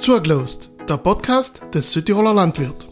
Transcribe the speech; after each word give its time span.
Zurglost, 0.00 0.70
der 0.88 0.96
Podcast 0.96 1.60
des 1.74 1.92
Südtiroler 1.92 2.32
Landwirt. 2.32 2.86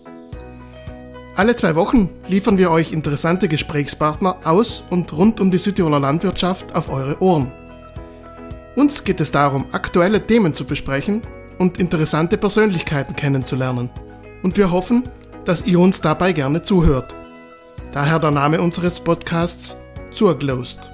Alle 1.36 1.56
zwei 1.56 1.74
Wochen 1.74 2.10
liefern 2.28 2.58
wir 2.58 2.70
euch 2.70 2.92
interessante 2.92 3.48
Gesprächspartner 3.48 4.36
aus 4.44 4.84
und 4.90 5.10
rund 5.14 5.40
um 5.40 5.50
die 5.50 5.56
Südtiroler 5.56 6.00
Landwirtschaft 6.00 6.74
auf 6.74 6.90
eure 6.90 7.18
Ohren. 7.22 7.50
Uns 8.76 9.04
geht 9.04 9.22
es 9.22 9.30
darum, 9.30 9.64
aktuelle 9.72 10.26
Themen 10.26 10.52
zu 10.52 10.66
besprechen 10.66 11.22
und 11.58 11.78
interessante 11.78 12.36
Persönlichkeiten 12.36 13.16
kennenzulernen. 13.16 13.88
Und 14.42 14.58
wir 14.58 14.70
hoffen, 14.70 15.08
dass 15.46 15.64
ihr 15.64 15.80
uns 15.80 16.02
dabei 16.02 16.34
gerne 16.34 16.60
zuhört. 16.60 17.14
Daher 17.94 18.18
der 18.18 18.32
Name 18.32 18.60
unseres 18.60 19.00
Podcasts 19.00 19.78
Zurglost. 20.10 20.90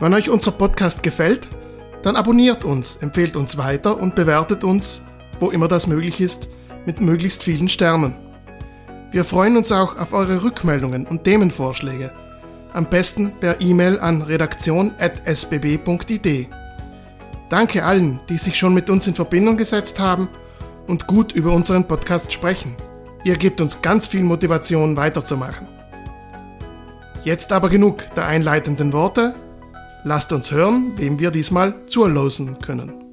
Wenn 0.00 0.14
euch 0.14 0.30
unser 0.30 0.52
Podcast 0.52 1.02
gefällt, 1.02 1.50
dann 2.02 2.16
abonniert 2.16 2.64
uns, 2.64 2.96
empfehlt 3.02 3.36
uns 3.36 3.58
weiter 3.58 4.00
und 4.00 4.14
bewertet 4.14 4.64
uns 4.64 5.02
wo 5.40 5.50
immer 5.50 5.68
das 5.68 5.86
möglich 5.86 6.20
ist, 6.20 6.48
mit 6.84 7.00
möglichst 7.00 7.42
vielen 7.42 7.68
Sternen. 7.68 8.16
Wir 9.10 9.24
freuen 9.24 9.56
uns 9.56 9.72
auch 9.72 9.98
auf 9.98 10.12
eure 10.12 10.42
Rückmeldungen 10.42 11.06
und 11.06 11.24
Themenvorschläge. 11.24 12.12
Am 12.72 12.86
besten 12.86 13.32
per 13.40 13.60
E-Mail 13.60 13.98
an 13.98 14.22
redaktion.sbb.id. 14.22 16.48
Danke 17.48 17.84
allen, 17.84 18.20
die 18.28 18.36
sich 18.36 18.58
schon 18.58 18.74
mit 18.74 18.90
uns 18.90 19.06
in 19.06 19.14
Verbindung 19.14 19.56
gesetzt 19.56 20.00
haben 20.00 20.28
und 20.86 21.06
gut 21.06 21.32
über 21.32 21.52
unseren 21.52 21.86
Podcast 21.86 22.32
sprechen. 22.32 22.76
Ihr 23.24 23.36
gebt 23.36 23.60
uns 23.60 23.82
ganz 23.82 24.06
viel 24.06 24.22
Motivation 24.22 24.96
weiterzumachen. 24.96 25.68
Jetzt 27.24 27.52
aber 27.52 27.68
genug 27.68 28.04
der 28.14 28.26
einleitenden 28.26 28.92
Worte. 28.92 29.34
Lasst 30.04 30.32
uns 30.32 30.52
hören, 30.52 30.92
wem 30.96 31.18
wir 31.18 31.30
diesmal 31.30 31.74
zulosen 31.88 32.58
können. 32.60 33.05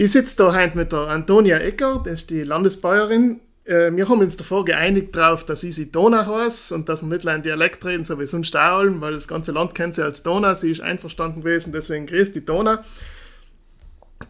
Ich 0.00 0.12
sitze 0.12 0.36
da 0.36 0.54
heute 0.54 0.76
mit 0.76 0.92
der 0.92 1.08
Antonia 1.08 1.58
Ecker, 1.58 2.00
das 2.04 2.20
ist 2.20 2.30
die 2.30 2.44
Landesbäuerin. 2.44 3.40
Äh, 3.64 3.90
wir 3.90 4.08
haben 4.08 4.20
uns 4.20 4.36
davor 4.36 4.64
geeinigt 4.64 5.16
darauf, 5.16 5.44
dass 5.44 5.64
ich 5.64 5.74
sie 5.74 5.90
Dona 5.90 6.24
heiße 6.24 6.72
und 6.72 6.88
dass 6.88 7.02
wir 7.02 7.08
nicht 7.08 7.26
allein 7.26 7.42
Dialekt 7.42 7.84
reden, 7.84 8.04
so 8.04 8.16
wie 8.20 8.26
sonst 8.26 8.54
auch, 8.54 8.84
weil 8.84 9.14
das 9.14 9.26
ganze 9.26 9.50
Land 9.50 9.74
kennt 9.74 9.96
sie 9.96 10.04
als 10.04 10.22
Dona. 10.22 10.54
Sie 10.54 10.70
ist 10.70 10.80
einverstanden 10.80 11.40
gewesen, 11.40 11.72
deswegen 11.72 12.06
grüßt 12.06 12.32
die 12.32 12.44
Dona. 12.44 12.84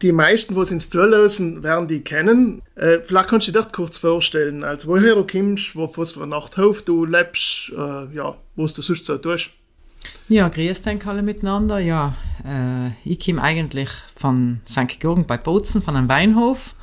Die 0.01 0.11
meisten, 0.11 0.55
die 0.55 0.59
es 0.59 0.71
ins 0.71 0.89
Zuhören 0.89 1.61
werden 1.61 1.87
die 1.87 2.01
kennen. 2.01 2.63
Äh, 2.73 3.01
vielleicht 3.03 3.29
kannst 3.29 3.47
du 3.47 3.51
dir 3.51 3.59
das 3.61 3.71
kurz 3.71 3.99
vorstellen, 3.99 4.63
also 4.63 4.87
woher 4.87 5.13
du 5.13 5.27
kommst, 5.27 5.75
wo, 5.75 5.87
was 5.97 6.13
für 6.13 6.25
Nachthof 6.25 6.81
du 6.81 7.05
lebst, 7.05 7.71
äh, 7.77 8.15
ja, 8.15 8.35
was 8.55 8.73
du 8.73 8.81
sonst 8.81 9.05
so 9.05 9.19
tust. 9.19 9.51
Ja, 10.27 10.47
grüß 10.47 10.85
euch 10.85 11.07
alle 11.07 11.23
miteinander. 11.23 11.79
Ja, 11.79 12.15
äh, 12.45 12.89
ich 13.03 13.25
komme 13.25 13.41
eigentlich 13.41 13.89
von 14.15 14.61
St. 14.67 14.99
Georgen 14.99 15.25
bei 15.25 15.37
Bozen, 15.37 15.81
von 15.81 15.95
einem 15.95 16.07
Weinhof. 16.07 16.75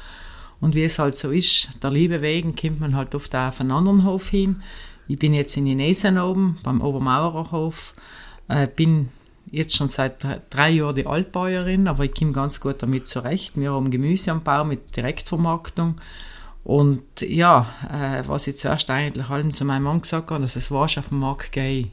Und 0.61 0.75
wie 0.75 0.85
es 0.85 0.99
halt 0.99 1.17
so 1.17 1.31
ist, 1.31 1.69
der 1.83 1.91
Liebe 1.91 2.23
wegen 2.23 2.57
kommt 2.57 2.81
man 2.81 2.97
halt 2.97 3.15
oft 3.15 3.35
auch 3.35 3.49
auf 3.49 3.61
einen 3.61 3.71
anderen 3.71 4.05
Hof 4.05 4.31
hin. 4.31 4.63
Ich 5.07 5.19
bin 5.19 5.35
jetzt 5.35 5.57
in 5.57 5.67
Inesen 5.67 6.19
oben, 6.19 6.59
beim 6.63 6.81
Obermaurerhof. 6.81 7.95
Äh, 8.49 8.67
bin 8.67 9.11
jetzt 9.51 9.77
schon 9.77 9.89
seit 9.89 10.27
drei 10.51 10.71
Jahren 10.71 10.97
die 10.97 11.07
Altbäuerin, 11.07 11.87
aber 11.89 12.05
ich 12.05 12.15
komme 12.15 12.33
ganz 12.33 12.61
gut 12.61 12.83
damit 12.83 13.07
zurecht. 13.07 13.53
Wir 13.55 13.73
haben 13.73 13.91
Gemüseanbau 13.91 14.65
mit 14.65 14.97
Direktvermarktung. 14.97 16.01
Und 16.65 17.21
ja, 17.21 17.73
äh, 17.93 18.25
was 18.27 18.49
ich 18.49 18.59
zuerst 18.59 18.91
eigentlich 18.91 19.29
allem 19.29 19.53
zu 19.53 19.65
meinem 19.65 19.85
Mann 19.85 20.01
gesagt 20.01 20.33
habe, 20.33 20.43
dass 20.43 20.57
es 20.57 20.73
wasch 20.73 20.99
auf 20.99 21.11
den 21.11 21.21
Markt 21.21 21.53
gehe, 21.53 21.91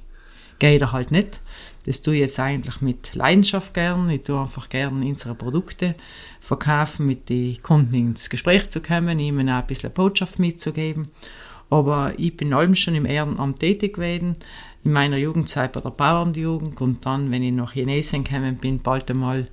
geht 0.64 0.92
halt 0.94 1.12
nicht. 1.12 1.42
Das 1.86 2.02
tue 2.02 2.16
ich 2.16 2.22
jetzt 2.22 2.40
eigentlich 2.40 2.80
mit 2.80 3.16
Leidenschaft 3.16 3.74
gern. 3.74 4.08
Ich 4.08 4.24
tue 4.24 4.40
einfach 4.40 4.70
gern 4.70 5.04
unsere 5.04 5.36
Produkte 5.36 5.96
verkaufen, 6.40 7.06
mit 7.06 7.28
den 7.28 7.62
Kunden 7.62 7.94
ins 7.94 8.30
Gespräch 8.30 8.70
zu 8.70 8.82
kommen, 8.82 9.20
ihnen 9.20 9.50
auch 9.50 9.60
ein 9.60 9.68
bisschen 9.68 9.92
Botschaft 9.92 10.40
mitzugeben. 10.40 11.10
Aber 11.70 12.14
ich 12.18 12.38
bin 12.38 12.54
allem 12.54 12.76
schon 12.76 12.96
im 12.96 13.06
Ehrenamt 13.06 13.60
tätig 13.60 13.96
gewesen. 13.96 14.38
In 14.86 14.94
meiner 14.94 15.18
Jugendzeit 15.18 15.74
bei 15.74 15.82
der 15.82 15.90
Bauernjugend 15.90 16.80
und 16.80 17.06
dann, 17.06 17.30
wenn 17.30 17.44
ich 17.44 17.52
nach 17.52 17.74
Chinesien 17.74 18.24
gekommen 18.24 18.56
bin, 18.56 18.80
bald 18.80 19.12
einmal 19.12 19.50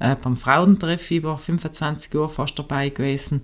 äh, 0.00 0.16
beim 0.16 0.36
Frauentreff 0.36 1.10
über 1.10 1.36
25 1.36 2.14
Jahre 2.14 2.30
fast 2.30 2.58
dabei 2.58 2.88
gewesen 2.88 3.42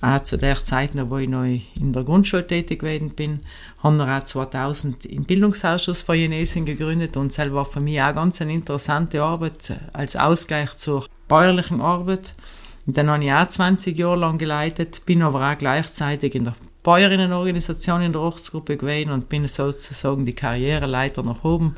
auch 0.00 0.22
zu 0.22 0.38
der 0.38 0.62
Zeit, 0.62 0.90
wo 0.94 1.18
ich 1.18 1.28
noch 1.28 1.44
in 1.44 1.92
der 1.92 2.04
Grundschule 2.04 2.46
tätig 2.46 2.80
gewesen 2.80 3.10
bin, 3.10 3.40
haben 3.82 3.98
wir 3.98 4.16
auch 4.16 4.24
2000 4.24 5.04
im 5.06 5.24
Bildungsausschuss 5.24 6.02
von 6.02 6.16
Jenesien 6.16 6.64
gegründet 6.64 7.16
und 7.16 7.36
das 7.36 7.52
war 7.52 7.64
für 7.64 7.80
mich 7.80 8.00
auch 8.00 8.14
ganz 8.14 8.40
eine 8.40 8.54
interessante 8.54 9.22
Arbeit 9.22 9.74
als 9.92 10.16
Ausgleich 10.16 10.76
zur 10.76 11.06
bäuerlichen 11.28 11.80
Arbeit. 11.80 12.34
Und 12.86 12.96
dann 12.96 13.10
habe 13.10 13.24
ich 13.24 13.32
auch 13.32 13.46
20 13.46 13.96
Jahre 13.96 14.18
lang 14.18 14.38
geleitet, 14.38 15.02
bin 15.04 15.22
aber 15.22 15.50
auch 15.50 15.58
gleichzeitig 15.58 16.34
in 16.34 16.44
der 16.44 16.54
Bäuerinnenorganisation 16.82 18.00
in 18.00 18.12
der 18.12 18.22
Ortsgruppe 18.22 18.78
gewesen 18.78 19.10
und 19.10 19.28
bin 19.28 19.46
sozusagen 19.46 20.24
die 20.24 20.32
Karriereleiter 20.32 21.22
nach 21.22 21.44
oben 21.44 21.76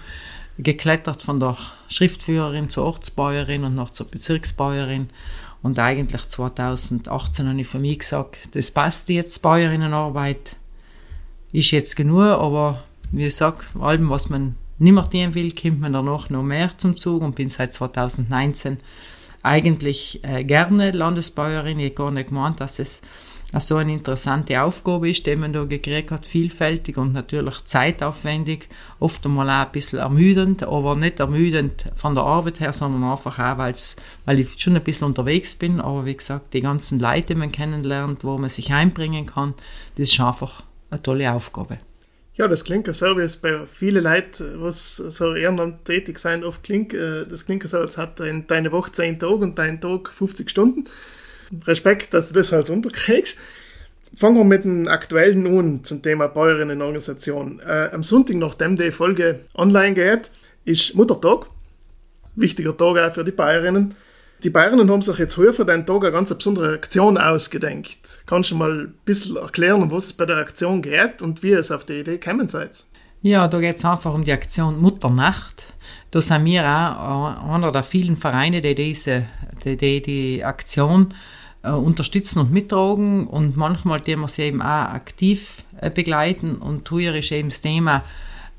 geklettert 0.59 1.23
von 1.23 1.41
der 1.41 1.57
Schriftführerin 1.89 2.69
zur 2.69 2.85
Ortsbäuerin 2.85 3.65
und 3.65 3.75
noch 3.75 3.91
zur 3.91 4.07
Bezirksbäuerin 4.07 5.11
und 5.63 5.79
eigentlich 5.79 6.27
2018 6.27 7.49
habe 7.49 7.61
ich 7.61 7.69
für 7.69 7.79
mich 7.79 8.01
gesagt, 8.01 8.55
das 8.57 8.71
passt 8.71 9.09
jetzt, 9.09 9.43
Bäuerinnenarbeit 9.43 10.57
ist 11.53 11.71
jetzt 11.71 11.97
genug, 11.97 12.23
aber 12.23 12.83
wie 13.13 13.29
sage, 13.31 13.59
allem, 13.81 14.09
was 14.09 14.29
man 14.29 14.57
nicht 14.79 14.93
mehr 14.93 15.05
dienen 15.05 15.35
will, 15.35 15.53
kommt 15.55 15.81
man 15.81 15.93
danach 15.93 16.31
noch 16.31 16.43
mehr 16.43 16.77
zum 16.77 16.97
Zug 16.97 17.23
und 17.23 17.37
bin 17.37 17.49
seit 17.49 17.75
2019 17.75 18.79
eigentlich 19.43 20.21
äh, 20.25 20.45
gerne 20.45 20.91
Landesbäuerin. 20.91 21.79
Ich 21.79 21.91
habe 21.91 21.95
gar 21.95 22.11
nicht 22.11 22.29
gemeint, 22.31 22.61
dass 22.61 22.79
es 22.79 23.03
so 23.61 23.77
eine 23.77 23.93
interessante 23.93 24.63
Aufgabe 24.63 25.11
ist, 25.11 25.27
die 25.27 25.37
man 25.37 25.53
da 25.53 25.65
gekriegt 25.65 26.11
hat, 26.11 26.25
vielfältig 26.25 26.97
und 26.97 27.13
natürlich 27.13 27.65
zeitaufwendig, 27.65 28.69
oft 28.99 29.25
einmal 29.27 29.51
auch 29.51 29.67
ein 29.67 29.73
bisschen 29.73 29.99
ermüdend, 29.99 30.63
aber 30.63 30.97
nicht 30.97 31.21
ermüdend 31.21 31.85
von 31.95 32.15
der 32.15 32.25
Arbeit 32.25 32.61
her, 32.61 32.73
sondern 32.73 33.05
einfach 33.05 33.39
auch, 33.39 33.59
weil 33.59 34.39
ich 34.41 34.59
schon 34.59 34.77
ein 34.77 34.83
bisschen 34.83 35.09
unterwegs 35.09 35.55
bin, 35.55 35.81
aber 35.81 36.07
wie 36.07 36.17
gesagt, 36.17 36.55
die 36.55 36.61
ganzen 36.61 36.99
Leute, 36.99 37.35
die 37.35 37.35
man 37.35 37.53
kennenlernt, 37.53 38.25
wo 38.25 38.39
man 38.39 38.49
sich 38.49 38.73
einbringen 38.73 39.27
kann, 39.27 39.55
das 39.97 40.11
ist 40.11 40.21
einfach 40.21 40.63
eine 40.91 41.03
tolle 41.03 41.33
Aufgabe. 41.33 41.79
Ja, 42.35 42.49
das 42.49 42.65
klingt 42.65 42.93
so, 42.95 43.19
wie 43.19 43.23
es 43.23 43.37
bei 43.37 43.67
vielen 43.67 44.05
Leuten, 44.05 44.63
was 44.63 44.97
so 44.97 45.35
ehrenamt 45.35 45.85
tätig 45.85 46.19
sein, 46.19 46.45
oft 46.45 46.63
klingt. 46.63 46.95
Äh, 46.95 47.27
das 47.27 47.45
klingt 47.45 47.69
so, 47.69 47.79
als 47.79 47.99
hat 47.99 48.21
deine 48.21 48.73
Woche 48.73 48.91
10 48.91 49.19
Tage 49.19 49.35
und 49.35 49.59
dein 49.59 49.83
Tag 49.83 50.09
50 50.09 50.49
Stunden. 50.49 50.85
Respekt, 51.67 52.15
dass 52.15 52.29
du 52.29 52.35
das 52.35 52.53
halt 52.53 52.71
unterkriegst. 52.71 53.37
Fangen 54.15 54.37
wir 54.37 54.45
mit 54.45 54.65
dem 54.65 54.89
aktuellen 54.89 55.47
an 55.47 55.85
zum 55.85 56.03
Thema 56.03 56.29
Bäuerinnenorganisation. 56.29 57.61
Äh, 57.61 57.91
am 57.93 58.03
Sonntag, 58.03 58.37
nachdem 58.37 58.77
die 58.77 58.91
Folge 58.91 59.41
online 59.55 59.95
geht, 59.95 60.31
ist 60.65 60.95
Muttertag. 60.95 61.47
Wichtiger 62.37 62.77
Tag 62.77 62.99
auch 62.99 63.15
für 63.15 63.25
die 63.25 63.31
Bäuerinnen. 63.31 63.95
Die 64.43 64.51
Bayerinnen 64.51 64.91
haben 64.91 65.03
sich 65.03 65.19
jetzt 65.19 65.37
heute 65.37 65.53
für 65.53 65.65
den 65.65 65.87
Tag 65.87 66.03
eine 66.03 66.11
ganz 66.11 66.35
besondere 66.35 66.75
Aktion 66.75 67.17
ausgedenkt. 67.17 68.23
Kannst 68.27 68.51
du 68.51 68.57
mal 68.57 68.87
ein 68.87 68.95
bisschen 69.05 69.37
erklären, 69.37 69.83
um 69.83 69.93
was 69.93 70.07
es 70.07 70.13
bei 70.15 70.27
der 70.27 70.39
Aktion 70.39 70.83
geht 70.83 71.23
und 71.23 71.43
wie 71.45 71.53
es 71.53 71.71
auf 71.71 71.85
die 71.85 72.01
Idee 72.01 72.19
gekommen 72.19 72.49
seid? 72.49 72.85
Ja, 73.21 73.47
da 73.47 73.61
geht 73.61 73.77
es 73.77 73.85
einfach 73.85 74.13
um 74.13 74.25
die 74.25 74.33
Aktion 74.33 74.81
Mutternacht. 74.81 75.73
Da 76.11 76.21
sind 76.21 76.45
wir 76.45 76.65
auch 76.65 77.55
einer 77.55 77.71
der 77.71 77.85
vielen 77.85 78.17
Vereine, 78.17 78.61
die 78.61 78.75
diese 78.75 79.27
die, 79.65 79.77
die, 79.77 80.03
die 80.03 80.45
Aktion 80.45 81.13
äh, 81.13 81.42
unterstützen 81.71 82.41
und 82.41 82.53
mittragen 82.53 83.27
und 83.27 83.57
manchmal 83.57 84.01
die 84.01 84.17
wir 84.17 84.29
sie 84.29 84.43
eben 84.43 84.61
auch 84.61 84.67
aktiv 84.67 85.63
äh, 85.81 85.91
begleiten 85.91 86.57
und 86.57 86.89
hier 86.89 87.15
ist 87.15 87.31
eben 87.31 87.51
das 87.51 87.61
Thema 87.61 88.03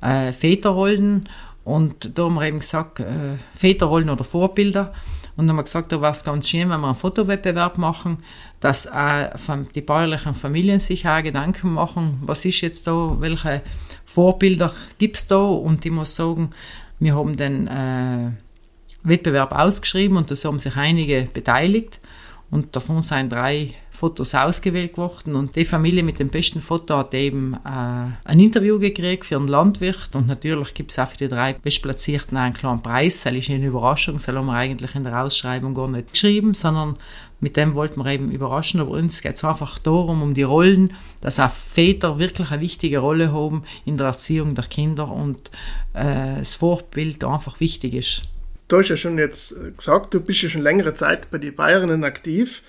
äh, 0.02 0.32
Väterrollen 0.32 1.28
und 1.66 2.18
da 2.18 2.24
haben 2.24 2.36
wir 2.36 2.48
eben 2.48 2.60
gesagt, 2.60 3.02
äh, 3.02 3.38
Väterrollen 3.56 4.10
oder 4.10 4.24
Vorbilder 4.24 4.94
und 5.36 5.50
haben 5.50 5.56
wir 5.56 5.64
gesagt, 5.64 5.92
da 5.92 6.02
wäre 6.02 6.12
es 6.12 6.24
ganz 6.24 6.48
schön, 6.48 6.70
wenn 6.70 6.80
wir 6.80 6.88
einen 6.88 6.96
Fotowettbewerb 6.96 7.78
machen, 7.78 8.18
dass 8.60 8.88
auch 8.88 9.32
die 9.76 9.82
bäuerlichen 9.82 10.34
Familien 10.34 10.80
sich 10.80 11.08
auch 11.08 11.22
Gedanken 11.24 11.74
machen, 11.74 12.20
was 12.22 12.46
ist 12.46 12.62
jetzt 12.62 12.88
da, 12.88 13.18
welche 13.20 13.62
Vorbilder 14.06 14.74
gibt 14.98 15.18
es 15.18 15.28
da 15.28 15.38
und 15.38 15.86
ich 15.86 15.92
muss 15.92 16.16
sagen, 16.16 16.52
wir 17.00 17.16
haben 17.16 17.36
den 17.36 17.68
äh, 17.68 18.32
Wettbewerb 19.04 19.52
ausgeschrieben 19.52 20.16
und 20.16 20.32
da 20.32 20.36
haben 20.36 20.60
sich 20.60 20.78
einige 20.78 21.28
beteiligt 21.34 22.00
und 22.54 22.76
davon 22.76 23.02
sind 23.02 23.32
drei 23.32 23.72
Fotos 23.90 24.36
ausgewählt 24.36 24.96
worden. 24.96 25.34
Und 25.34 25.56
die 25.56 25.66
Familie 25.66 26.04
mit 26.04 26.20
dem 26.20 26.28
besten 26.28 26.62
Foto 26.62 26.98
hat 26.98 27.16
eben 27.16 27.56
äh, 27.56 28.12
ein 28.26 28.40
Interview 28.40 28.78
gekriegt 28.78 29.26
für 29.26 29.38
einen 29.38 29.48
Landwirt. 29.48 30.16
Und 30.16 30.28
natürlich 30.28 30.76
gibt 30.76 30.92
es 30.92 31.00
auch 31.00 31.08
für 31.08 31.18
die 31.18 31.30
drei 31.30 31.54
Bestplatzierten 31.54 32.38
einen 32.38 32.54
kleinen 32.54 32.84
Preis. 32.84 33.24
Das 33.24 33.34
ist 33.34 33.50
eine 33.50 33.66
Überraschung. 33.66 34.18
Das 34.18 34.28
haben 34.28 34.46
wir 34.46 34.54
eigentlich 34.54 34.94
in 34.94 35.04
der 35.04 35.20
Ausschreibung 35.20 35.74
gar 35.74 35.88
nicht 35.88 36.12
geschrieben, 36.12 36.54
sondern 36.54 36.98
mit 37.40 37.58
dem 37.58 37.74
wollten 37.74 38.04
wir 38.04 38.12
eben 38.12 38.30
überraschen. 38.30 38.82
Aber 38.82 38.92
uns 38.92 39.24
geht 39.24 39.34
es 39.34 39.44
einfach 39.44 39.80
darum, 39.80 40.22
um 40.22 40.36
die 40.36 40.44
Rollen, 40.44 40.94
dass 41.22 41.40
auch 41.40 41.50
Väter 41.50 42.20
wirklich 42.20 42.52
eine 42.52 42.62
wichtige 42.62 43.00
Rolle 43.00 43.34
haben 43.34 43.64
in 43.84 43.98
der 43.98 44.06
Erziehung 44.06 44.54
der 44.54 44.66
Kinder 44.66 45.12
und 45.12 45.50
äh, 45.94 46.38
das 46.38 46.54
Vorbild 46.54 47.24
einfach 47.24 47.60
wichtig 47.60 47.96
ist. 47.96 48.33
Du 48.74 48.80
hast 48.80 48.90
ja 48.90 48.98
schon 48.98 49.20
jetzt 49.20 49.56
gesagt, 49.78 50.14
du 50.14 50.20
bist 50.20 50.42
ja 50.42 50.50
schon 50.50 50.62
längere 50.62 50.96
Zeit 50.96 51.30
bei 51.30 51.38
den 51.38 51.56
Bayerinnen 51.56 52.04
aktiv. 52.04 52.64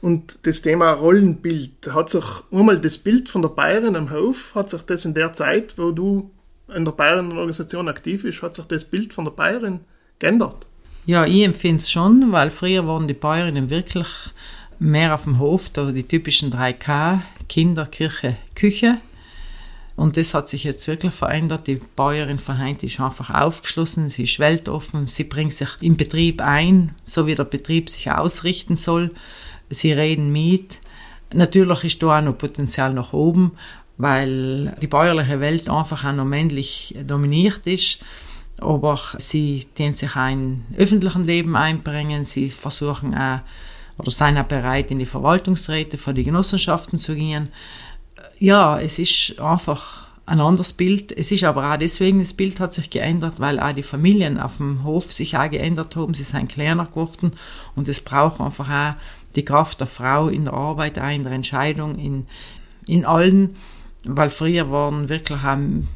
Und 0.00 0.38
das 0.42 0.62
Thema 0.62 0.92
Rollenbild, 0.92 1.92
hat 1.92 2.10
sich 2.10 2.24
einmal 2.50 2.80
das 2.80 2.98
Bild 2.98 3.28
von 3.28 3.42
der 3.42 3.50
Bayerin 3.50 3.94
am 3.94 4.10
Hof, 4.10 4.54
hat 4.54 4.70
sich 4.70 4.82
das 4.82 5.04
in 5.04 5.14
der 5.14 5.32
Zeit, 5.32 5.74
wo 5.76 5.92
du 5.92 6.30
in 6.74 6.84
der 6.84 6.92
Bayern-Organisation 6.92 7.88
aktiv 7.88 8.22
bist, 8.22 8.42
hat 8.42 8.54
sich 8.54 8.64
das 8.64 8.84
Bild 8.84 9.12
von 9.12 9.26
der 9.26 9.32
Bayerin 9.32 9.80
geändert? 10.18 10.66
Ja, 11.04 11.26
ich 11.26 11.42
empfinde 11.42 11.76
es 11.76 11.90
schon, 11.90 12.32
weil 12.32 12.50
früher 12.50 12.86
waren 12.86 13.06
die 13.06 13.14
Bäuerinnen 13.14 13.70
wirklich 13.70 14.08
mehr 14.78 15.14
auf 15.14 15.24
dem 15.24 15.38
Hof, 15.38 15.68
da 15.68 15.92
die 15.92 16.08
typischen 16.08 16.52
3K, 16.52 17.20
Kinder, 17.48 17.86
Kirche, 17.86 18.38
Küche. 18.56 18.98
Und 19.96 20.16
das 20.16 20.34
hat 20.34 20.48
sich 20.48 20.64
jetzt 20.64 20.86
wirklich 20.88 21.12
verändert. 21.12 21.66
Die 21.66 21.80
Bäuerin 21.96 22.38
von 22.38 22.58
ist 22.80 23.00
einfach 23.00 23.30
aufgeschlossen, 23.30 24.08
sie 24.08 24.24
ist 24.24 24.38
weltoffen, 24.38 25.06
sie 25.06 25.24
bringt 25.24 25.52
sich 25.52 25.68
im 25.80 25.96
Betrieb 25.96 26.40
ein, 26.40 26.94
so 27.04 27.26
wie 27.26 27.34
der 27.34 27.44
Betrieb 27.44 27.90
sich 27.90 28.10
ausrichten 28.10 28.76
soll. 28.76 29.10
Sie 29.68 29.92
reden 29.92 30.32
mit. 30.32 30.80
Natürlich 31.34 31.84
ist 31.84 32.02
da 32.02 32.18
auch 32.18 32.22
noch 32.22 32.38
Potenzial 32.38 32.92
nach 32.92 33.12
oben, 33.12 33.52
weil 33.98 34.74
die 34.80 34.86
bäuerliche 34.86 35.40
Welt 35.40 35.68
einfach 35.68 36.04
auch 36.04 36.12
noch 36.12 36.24
männlich 36.24 36.96
dominiert 37.06 37.66
ist. 37.66 37.98
Aber 38.58 38.98
sie 39.18 39.66
den 39.78 39.94
sich 39.94 40.14
auch 40.14 40.30
im 40.30 40.64
öffentlichen 40.76 41.24
Leben 41.24 41.56
einbringen. 41.56 42.24
Sie 42.24 42.48
versuchen 42.48 43.14
auch 43.14 43.40
oder 43.98 44.10
seien 44.10 44.38
auch 44.38 44.46
bereit, 44.46 44.90
in 44.90 44.98
die 44.98 45.06
Verwaltungsräte 45.06 45.98
von 45.98 46.14
die 46.14 46.24
Genossenschaften 46.24 46.98
zu 46.98 47.14
gehen. 47.14 47.48
Ja, 48.42 48.80
es 48.80 48.98
ist 48.98 49.38
einfach 49.38 50.08
ein 50.26 50.40
anderes 50.40 50.72
Bild. 50.72 51.12
Es 51.12 51.30
ist 51.30 51.44
aber 51.44 51.72
auch 51.72 51.76
deswegen, 51.76 52.18
das 52.18 52.32
Bild 52.32 52.58
hat 52.58 52.74
sich 52.74 52.90
geändert, 52.90 53.38
weil 53.38 53.60
auch 53.60 53.70
die 53.70 53.84
Familien 53.84 54.36
auf 54.36 54.56
dem 54.56 54.82
Hof 54.82 55.12
sich 55.12 55.36
auch 55.36 55.48
geändert 55.48 55.94
haben. 55.94 56.12
Sie 56.12 56.24
sind 56.24 56.48
kleiner 56.48 56.86
geworden 56.86 57.34
und 57.76 57.88
es 57.88 58.00
braucht 58.00 58.40
einfach 58.40 58.68
auch 58.68 59.00
die 59.36 59.44
Kraft 59.44 59.78
der 59.78 59.86
Frau 59.86 60.26
in 60.26 60.46
der 60.46 60.54
Arbeit, 60.54 60.98
auch 60.98 61.08
in 61.08 61.22
der 61.22 61.30
Entscheidung, 61.30 62.00
in, 62.00 62.26
in 62.88 63.04
allen 63.04 63.54
weil 64.04 64.30
früher 64.30 64.68
waren 64.72 65.08
wirklich 65.08 65.38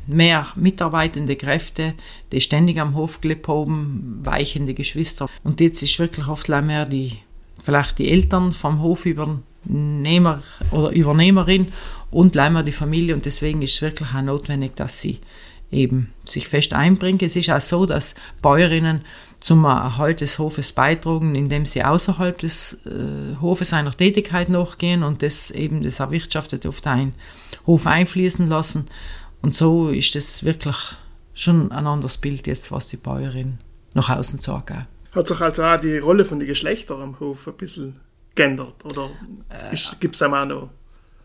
mehr 0.06 0.46
mitarbeitende 0.54 1.34
Kräfte, 1.34 1.94
die 2.30 2.40
ständig 2.40 2.78
am 2.78 2.94
Hof 2.94 3.20
gelebt 3.20 3.48
haben, 3.48 4.20
weichende 4.22 4.74
Geschwister. 4.74 5.28
Und 5.42 5.60
jetzt 5.60 5.82
ist 5.82 5.98
wirklich 5.98 6.28
oft 6.28 6.48
mehr 6.48 6.86
die, 6.86 7.18
vielleicht 7.58 7.98
die 7.98 8.08
Eltern 8.08 8.52
vom 8.52 8.80
Hofübernehmer 8.80 10.44
oder 10.70 10.90
Übernehmerin 10.90 11.72
und 12.10 12.34
leider 12.34 12.62
die 12.62 12.72
Familie. 12.72 13.14
Und 13.14 13.24
deswegen 13.24 13.62
ist 13.62 13.74
es 13.74 13.82
wirklich 13.82 14.08
auch 14.14 14.22
notwendig, 14.22 14.76
dass 14.76 15.00
sie 15.00 15.20
eben 15.70 16.12
sich 16.24 16.48
fest 16.48 16.72
einbringen. 16.72 17.18
Es 17.22 17.36
ist 17.36 17.50
auch 17.50 17.60
so, 17.60 17.86
dass 17.86 18.14
Bäuerinnen 18.40 19.02
zum 19.40 19.64
Erhalt 19.64 20.20
des 20.20 20.38
Hofes 20.38 20.72
beitragen, 20.72 21.34
indem 21.34 21.66
sie 21.66 21.84
außerhalb 21.84 22.38
des 22.38 22.80
äh, 22.86 23.36
Hofes 23.40 23.72
einer 23.72 23.90
Tätigkeit 23.90 24.48
nachgehen 24.48 25.02
und 25.02 25.22
das 25.22 25.50
eben 25.50 25.82
das 25.82 26.00
Erwirtschaftete 26.00 26.68
auf 26.68 26.80
den 26.80 27.14
Hof 27.66 27.86
einfließen 27.86 28.46
lassen. 28.46 28.86
Und 29.42 29.54
so 29.54 29.90
ist 29.90 30.16
es 30.16 30.44
wirklich 30.44 30.76
schon 31.34 31.70
ein 31.70 31.86
anderes 31.86 32.16
Bild 32.16 32.46
jetzt, 32.46 32.72
was 32.72 32.88
die 32.88 32.96
Bäuerin 32.96 33.58
nach 33.94 34.08
außen 34.08 34.38
sagt. 34.38 34.72
Hat 35.12 35.28
sich 35.28 35.40
also 35.40 35.62
auch 35.62 35.80
die 35.80 35.98
Rolle 35.98 36.24
von 36.24 36.38
den 36.38 36.48
Geschlechtern 36.48 37.02
am 37.02 37.20
Hof 37.20 37.48
ein 37.48 37.56
bisschen 37.56 38.00
geändert? 38.34 38.84
Oder 38.84 39.10
äh, 39.48 39.76
gibt 40.00 40.14
es 40.14 40.22
auch 40.22 40.44
noch 40.44 40.70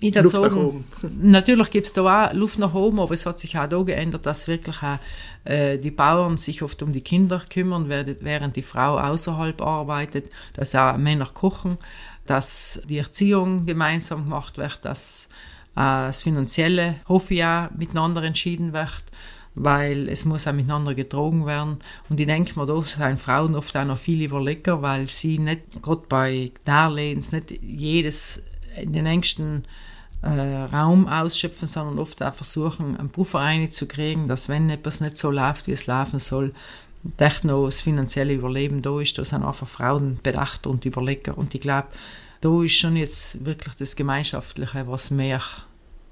ich 0.02 0.16
Luft 0.16 0.30
sagen, 0.30 0.56
nach 0.56 0.64
oben. 0.64 0.86
Natürlich 1.22 1.70
gibt 1.70 1.88
es 1.88 1.94
da 1.94 2.30
auch 2.30 2.34
Luft 2.34 2.60
nach 2.60 2.74
oben, 2.74 3.00
aber 3.00 3.14
es 3.14 3.26
hat 3.26 3.40
sich 3.40 3.58
auch 3.58 3.68
da 3.68 3.82
geändert, 3.84 4.26
dass 4.26 4.48
wirklich 4.48 4.78
auch, 4.82 4.98
äh, 5.46 5.78
die 5.78 5.92
Bauern 5.92 6.38
sich 6.38 6.64
oft 6.64 6.82
um 6.84 6.92
die 6.92 7.02
Kinder 7.02 7.42
kümmern, 7.50 7.88
während 7.88 8.56
die 8.56 8.62
Frau 8.62 8.98
außerhalb 8.98 9.62
arbeitet, 9.62 10.30
dass 10.54 10.76
auch 10.76 10.98
Männer 10.98 11.30
kochen, 11.34 11.78
dass 12.26 12.82
die 12.90 12.98
Erziehung 12.98 13.66
gemeinsam 13.66 14.24
gemacht 14.24 14.58
wird, 14.58 14.80
dass 14.84 15.30
äh, 15.76 16.08
das 16.08 16.24
finanzielle 16.24 16.96
hoffe 17.08 17.36
ich 17.36 17.46
auch 17.46 17.70
miteinander 17.72 18.24
entschieden 18.24 18.74
wird 18.74 19.04
weil 19.54 20.08
es 20.08 20.26
muss 20.26 20.48
auch 20.48 20.54
miteinander 20.54 20.96
getrogen 20.96 21.46
werden. 21.46 21.80
Und 22.10 22.20
ich 22.20 22.26
denke 22.28 22.58
mir, 22.58 22.66
da 22.66 22.82
sind 22.82 23.20
Frauen 23.20 23.56
oft 23.56 23.76
auch 23.76 23.86
noch 23.86 23.98
viel 23.98 24.22
überleger, 24.22 24.82
weil 24.82 25.08
sie 25.08 25.40
nicht, 25.40 25.82
gerade 25.82 26.04
bei 26.08 26.52
Darlehens, 26.64 27.32
nicht 27.32 27.52
jedes 27.62 28.44
in 28.82 28.94
den 28.94 29.06
engsten 29.06 29.66
äh, 30.24 30.28
Raum 30.28 31.08
ausschöpfen, 31.08 31.68
sondern 31.68 32.00
oft 32.00 32.22
auch 32.22 32.34
versuchen, 32.34 32.98
einen 32.98 33.10
Puffer 33.10 33.50
zu 33.70 33.88
kriegen, 33.88 34.28
dass 34.28 34.50
wenn 34.50 34.70
etwas 34.70 35.02
nicht 35.02 35.18
so 35.18 35.32
läuft, 35.32 35.68
wie 35.68 35.72
es 35.72 35.88
laufen 35.88 36.20
soll, 36.20 36.54
echt 37.18 37.44
noch 37.44 37.66
das 37.66 37.82
finanzielle 37.82 38.34
Überleben 38.34 38.82
da 38.82 39.00
ist. 39.00 39.18
Da 39.18 39.26
sind 39.26 39.44
einfach 39.44 39.68
Frauen 39.68 40.20
bedacht 40.22 40.68
und 40.68 40.86
Überleger. 40.86 41.38
Und 41.38 41.56
ich 41.56 41.62
glaube, 41.62 41.88
da 42.42 42.64
ist 42.64 42.74
schon 42.74 42.96
jetzt 42.96 43.44
wirklich 43.46 43.76
das 43.76 43.96
Gemeinschaftliche, 43.96 44.88
was 44.88 45.12
mehr 45.12 45.42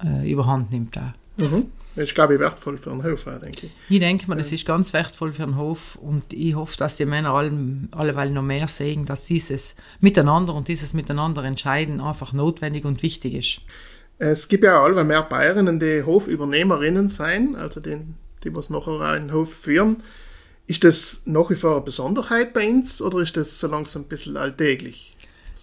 äh, 0.04 0.30
überhand 0.30 0.72
nimmt. 0.72 0.98
Auch. 0.98 1.40
Mhm. 1.40 1.66
Das 1.96 2.04
ist, 2.04 2.14
glaube 2.14 2.34
ich, 2.34 2.40
wertvoll 2.40 2.78
für 2.78 2.92
einen 2.92 3.02
Hof, 3.02 3.24
denke 3.24 3.66
ich. 3.66 3.72
Ich 3.88 3.98
denke 3.98 4.28
mal, 4.28 4.36
das 4.36 4.52
ist 4.52 4.64
ganz 4.64 4.92
wertvoll 4.92 5.32
für 5.32 5.42
einen 5.42 5.56
Hof 5.56 5.96
und 5.96 6.32
ich 6.32 6.54
hoffe, 6.54 6.76
dass 6.76 6.96
die 6.96 7.04
Männer 7.04 7.30
alle, 7.34 7.52
alleweil 7.90 8.30
noch 8.30 8.42
mehr 8.42 8.68
sehen, 8.68 9.06
dass 9.06 9.26
dieses 9.26 9.74
Miteinander 9.98 10.54
und 10.54 10.68
dieses 10.68 10.94
Miteinander 10.94 11.42
entscheiden 11.42 12.00
einfach 12.00 12.32
notwendig 12.32 12.84
und 12.84 13.02
wichtig 13.02 13.34
ist. 13.34 13.60
Es 14.22 14.48
gibt 14.48 14.64
ja 14.64 14.84
auch 14.84 15.02
mehr 15.02 15.22
Bayerinnen, 15.22 15.80
die 15.80 16.02
Hofübernehmerinnen 16.02 17.08
sein, 17.08 17.56
also 17.56 17.80
die, 17.80 18.02
die 18.44 18.54
was 18.54 18.68
nachher 18.68 19.00
einen 19.00 19.32
Hof 19.32 19.50
führen. 19.50 20.02
Ist 20.66 20.84
das 20.84 21.22
nach 21.24 21.48
wie 21.48 21.54
vor 21.54 21.76
eine 21.76 21.80
Besonderheit 21.80 22.52
bei 22.52 22.68
uns 22.68 23.00
oder 23.00 23.20
ist 23.20 23.38
das 23.38 23.58
so 23.58 23.66
langsam 23.66 24.02
ein 24.02 24.08
bisschen 24.08 24.36
alltäglich? 24.36 25.16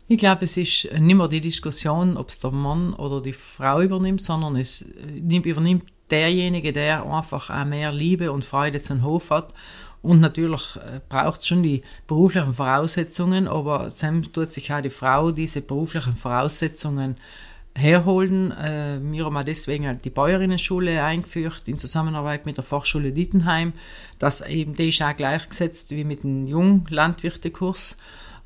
Ich 0.07 0.17
glaube, 0.17 0.45
es 0.45 0.57
ist 0.57 0.91
nicht 0.91 1.15
mehr 1.15 1.27
die 1.27 1.39
Diskussion, 1.39 2.17
ob 2.17 2.29
es 2.29 2.39
der 2.39 2.49
Mann 2.49 2.95
oder 2.95 3.21
die 3.21 3.33
Frau 3.33 3.79
übernimmt, 3.81 4.21
sondern 4.21 4.55
es 4.55 4.83
übernimmt 5.15 5.83
derjenige, 6.09 6.73
der 6.73 7.05
einfach 7.05 7.51
auch 7.51 7.65
mehr 7.65 7.91
Liebe 7.91 8.31
und 8.31 8.43
Freude 8.43 8.81
zum 8.81 9.03
Hof 9.03 9.29
hat. 9.29 9.53
Und 10.01 10.19
natürlich 10.19 10.77
äh, 10.77 10.99
braucht 11.07 11.41
es 11.41 11.47
schon 11.47 11.61
die 11.61 11.83
beruflichen 12.07 12.55
Voraussetzungen, 12.55 13.47
aber 13.47 13.89
dann 14.01 14.23
tut 14.23 14.51
sich 14.51 14.73
auch 14.73 14.81
die 14.81 14.89
Frau 14.89 15.31
diese 15.31 15.61
beruflichen 15.61 16.15
Voraussetzungen 16.15 17.17
herholen. 17.77 18.51
Äh, 18.51 18.99
wir 19.01 19.25
haben 19.25 19.45
deswegen 19.45 19.87
halt 19.87 20.03
die 20.03 20.09
Bäuerinnenschule 20.09 21.03
eingeführt 21.03 21.63
in 21.67 21.77
Zusammenarbeit 21.77 22.45
mit 22.45 22.57
der 22.57 22.63
Fachschule 22.63 23.11
Dittenheim. 23.11 23.73
Das 24.19 24.41
eben, 24.41 24.75
die 24.75 24.89
ist 24.89 25.01
auch 25.01 25.13
gleichgesetzt 25.13 25.91
wie 25.91 26.03
mit 26.03 26.23
dem 26.23 26.47
Junglandwirtekurs. 26.47 27.97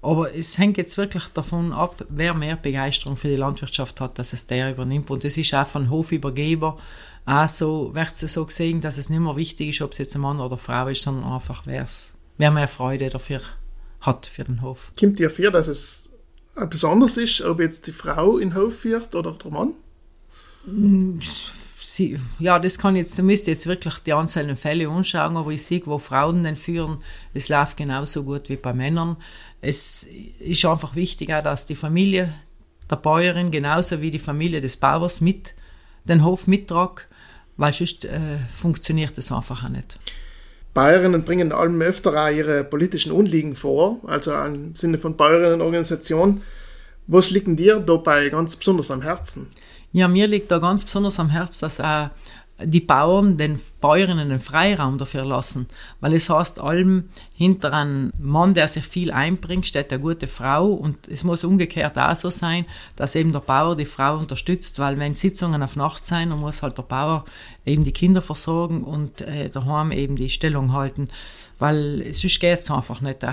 Aber 0.03 0.33
es 0.33 0.57
hängt 0.57 0.77
jetzt 0.77 0.97
wirklich 0.97 1.25
davon 1.25 1.73
ab, 1.73 2.05
wer 2.09 2.33
mehr 2.33 2.55
Begeisterung 2.55 3.15
für 3.15 3.27
die 3.27 3.35
Landwirtschaft 3.35 4.01
hat, 4.01 4.17
dass 4.17 4.33
es 4.33 4.47
der 4.47 4.71
übernimmt. 4.71 5.09
Und 5.11 5.23
es 5.23 5.37
ist 5.37 5.53
auch 5.53 5.67
von 5.67 5.89
Hofübergeber 5.89 6.77
auch 7.25 7.49
so, 7.49 7.93
wird 7.93 8.11
es 8.13 8.33
so 8.33 8.45
gesehen, 8.45 8.81
dass 8.81 8.97
es 8.97 9.09
nicht 9.09 9.19
mehr 9.19 9.35
wichtig 9.35 9.69
ist, 9.69 9.81
ob 9.81 9.91
es 9.91 9.99
jetzt 9.99 10.15
ein 10.15 10.21
Mann 10.21 10.39
oder 10.39 10.53
eine 10.53 10.57
Frau 10.57 10.87
ist, 10.87 11.03
sondern 11.03 11.31
einfach, 11.31 11.63
wer 11.65 12.51
mehr 12.51 12.67
Freude 12.67 13.09
dafür 13.09 13.41
hat 14.01 14.25
für 14.25 14.43
den 14.43 14.63
Hof. 14.63 14.91
Kommt 14.99 15.19
dir 15.19 15.29
vor, 15.29 15.51
dass 15.51 15.67
es 15.67 16.09
besonders 16.69 17.17
ist, 17.17 17.41
ob 17.41 17.59
jetzt 17.59 17.87
die 17.87 17.91
Frau 17.91 18.37
in 18.37 18.49
den 18.49 18.57
Hof 18.57 18.79
führt 18.79 19.15
oder 19.15 19.31
der 19.31 19.51
Mann? 19.51 19.73
Sie, 21.83 22.19
ja, 22.39 22.59
das 22.59 22.77
kann 22.77 22.95
jetzt, 22.95 23.17
da 23.17 23.23
müsste 23.23 23.51
jetzt 23.51 23.65
wirklich 23.65 23.95
die 23.99 24.13
einzelnen 24.13 24.55
Fälle 24.55 24.87
anschauen, 24.87 25.35
aber 25.35 25.51
ich 25.51 25.63
sehe, 25.63 25.81
wo 25.85 25.97
Frauen 25.97 26.43
den 26.43 26.55
führen, 26.55 26.99
es 27.33 27.49
läuft 27.49 27.77
genauso 27.77 28.23
gut 28.23 28.49
wie 28.49 28.55
bei 28.55 28.71
Männern. 28.71 29.17
Es 29.61 30.07
ist 30.39 30.63
einfach 30.65 30.95
wichtig 30.95 31.33
auch, 31.33 31.43
dass 31.43 31.65
die 31.65 31.75
Familie 31.75 32.33
der 32.89 32.97
Bäuerin 32.97 33.51
genauso 33.51 34.01
wie 34.01 34.11
die 34.11 34.19
Familie 34.19 34.61
des 34.61 34.77
Bauers 34.77 35.21
mit 35.21 35.53
den 36.05 36.23
Hof 36.23 36.47
mittragt, 36.47 37.07
weil 37.57 37.73
sonst 37.73 38.05
äh, 38.05 38.37
funktioniert 38.53 39.17
das 39.17 39.31
einfach 39.31 39.63
auch 39.63 39.69
nicht. 39.69 39.97
Bäuerinnen 40.73 41.23
bringen 41.23 41.51
allem 41.51 41.81
öfter 41.81 42.25
auch 42.25 42.29
ihre 42.29 42.63
politischen 42.63 43.11
Unliegen 43.11 43.55
vor, 43.55 43.99
also 44.07 44.33
im 44.33 44.75
Sinne 44.75 44.97
von 44.97 45.17
Bäuerinnenorganisation. 45.17 46.41
Was 47.07 47.31
liegt 47.31 47.47
dir 47.59 47.79
dabei 47.79 48.29
ganz 48.29 48.55
besonders 48.55 48.89
am 48.91 49.01
Herzen? 49.01 49.47
Ja, 49.91 50.07
mir 50.07 50.27
liegt 50.27 50.49
da 50.51 50.59
ganz 50.59 50.85
besonders 50.85 51.19
am 51.19 51.29
Herzen, 51.29 51.65
dass 51.65 51.81
auch 51.81 52.09
die 52.63 52.81
Bauern 52.81 53.37
den 53.37 53.59
Bäuerinnen 53.79 54.29
den 54.29 54.39
Freiraum 54.39 54.97
dafür 54.97 55.25
lassen. 55.25 55.67
Weil 55.99 56.13
es 56.13 56.29
heißt, 56.29 56.59
allem 56.59 57.09
hinter 57.35 57.73
einem 57.73 58.11
Mann, 58.19 58.53
der 58.53 58.67
sich 58.67 58.85
viel 58.85 59.11
einbringt, 59.11 59.65
steht 59.65 59.91
eine 59.91 60.01
gute 60.01 60.27
Frau. 60.27 60.67
Und 60.67 61.07
es 61.07 61.23
muss 61.23 61.43
umgekehrt 61.43 61.97
auch 61.97 62.15
so 62.15 62.29
sein, 62.29 62.65
dass 62.95 63.15
eben 63.15 63.31
der 63.31 63.39
Bauer 63.39 63.75
die 63.75 63.85
Frau 63.85 64.17
unterstützt, 64.17 64.79
weil 64.79 64.97
wenn 64.97 65.15
Sitzungen 65.15 65.63
auf 65.63 65.75
Nacht 65.75 66.05
sein, 66.05 66.29
dann 66.29 66.39
muss 66.39 66.63
halt 66.63 66.77
der 66.77 66.83
Bauer 66.83 67.25
eben 67.65 67.83
die 67.83 67.93
Kinder 67.93 68.21
versorgen 68.21 68.83
und 68.83 69.21
äh, 69.21 69.49
daheim 69.49 69.91
eben 69.91 70.15
die 70.15 70.29
Stellung 70.29 70.73
halten. 70.73 71.09
Weil 71.59 72.13
sonst 72.13 72.39
geht 72.39 72.59
es 72.59 72.71
einfach 72.71 73.01
nicht. 73.01 73.25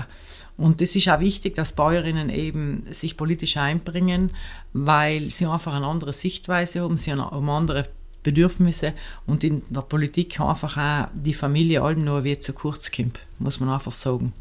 Und 0.57 0.81
es 0.81 0.93
ist 0.95 1.07
auch 1.07 1.21
wichtig, 1.21 1.55
dass 1.55 1.71
Bäuerinnen 1.71 2.29
eben 2.29 2.85
sich 2.91 3.15
politisch 3.15 3.55
einbringen, 3.55 4.31
weil 4.73 5.29
sie 5.29 5.45
einfach 5.45 5.73
eine 5.73 5.85
andere 5.85 6.11
Sichtweise 6.11 6.81
haben, 6.81 6.97
sie 6.97 7.13
haben 7.13 7.49
andere 7.49 7.87
Bedürfnisse 8.23 8.93
und 9.25 9.43
in 9.43 9.61
der 9.69 9.81
Politik 9.81 10.39
einfach 10.39 10.77
auch 10.77 11.09
die 11.13 11.33
Familie 11.33 11.81
allem 11.81 12.03
nur 12.03 12.23
wie 12.23 12.37
zu 12.37 12.53
kurz 12.53 12.91
kommt, 12.91 13.19
muss 13.39 13.59
man 13.59 13.69
einfach 13.69 13.93
sagen. 13.93 14.33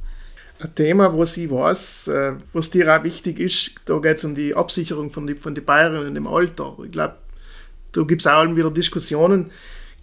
ein 0.60 0.74
Thema, 0.74 1.12
wo 1.12 1.24
sie 1.24 1.50
weiß, 1.50 2.08
äh, 2.08 2.32
was 2.52 2.70
dir 2.70 2.94
auch 2.94 3.04
wichtig 3.04 3.38
ist. 3.38 3.72
Da 3.84 3.98
geht 3.98 4.18
es 4.18 4.24
um 4.24 4.34
die 4.34 4.54
Absicherung 4.54 5.10
von 5.12 5.26
den 5.26 5.36
von 5.36 5.54
die 5.54 5.60
Bayern 5.60 6.16
im 6.16 6.26
Alter. 6.26 6.76
Ich 6.84 6.92
glaube, 6.92 7.16
da 7.92 8.02
gibt 8.02 8.20
es 8.20 8.26
auch 8.26 8.44
wieder 8.44 8.70
Diskussionen. 8.70 9.50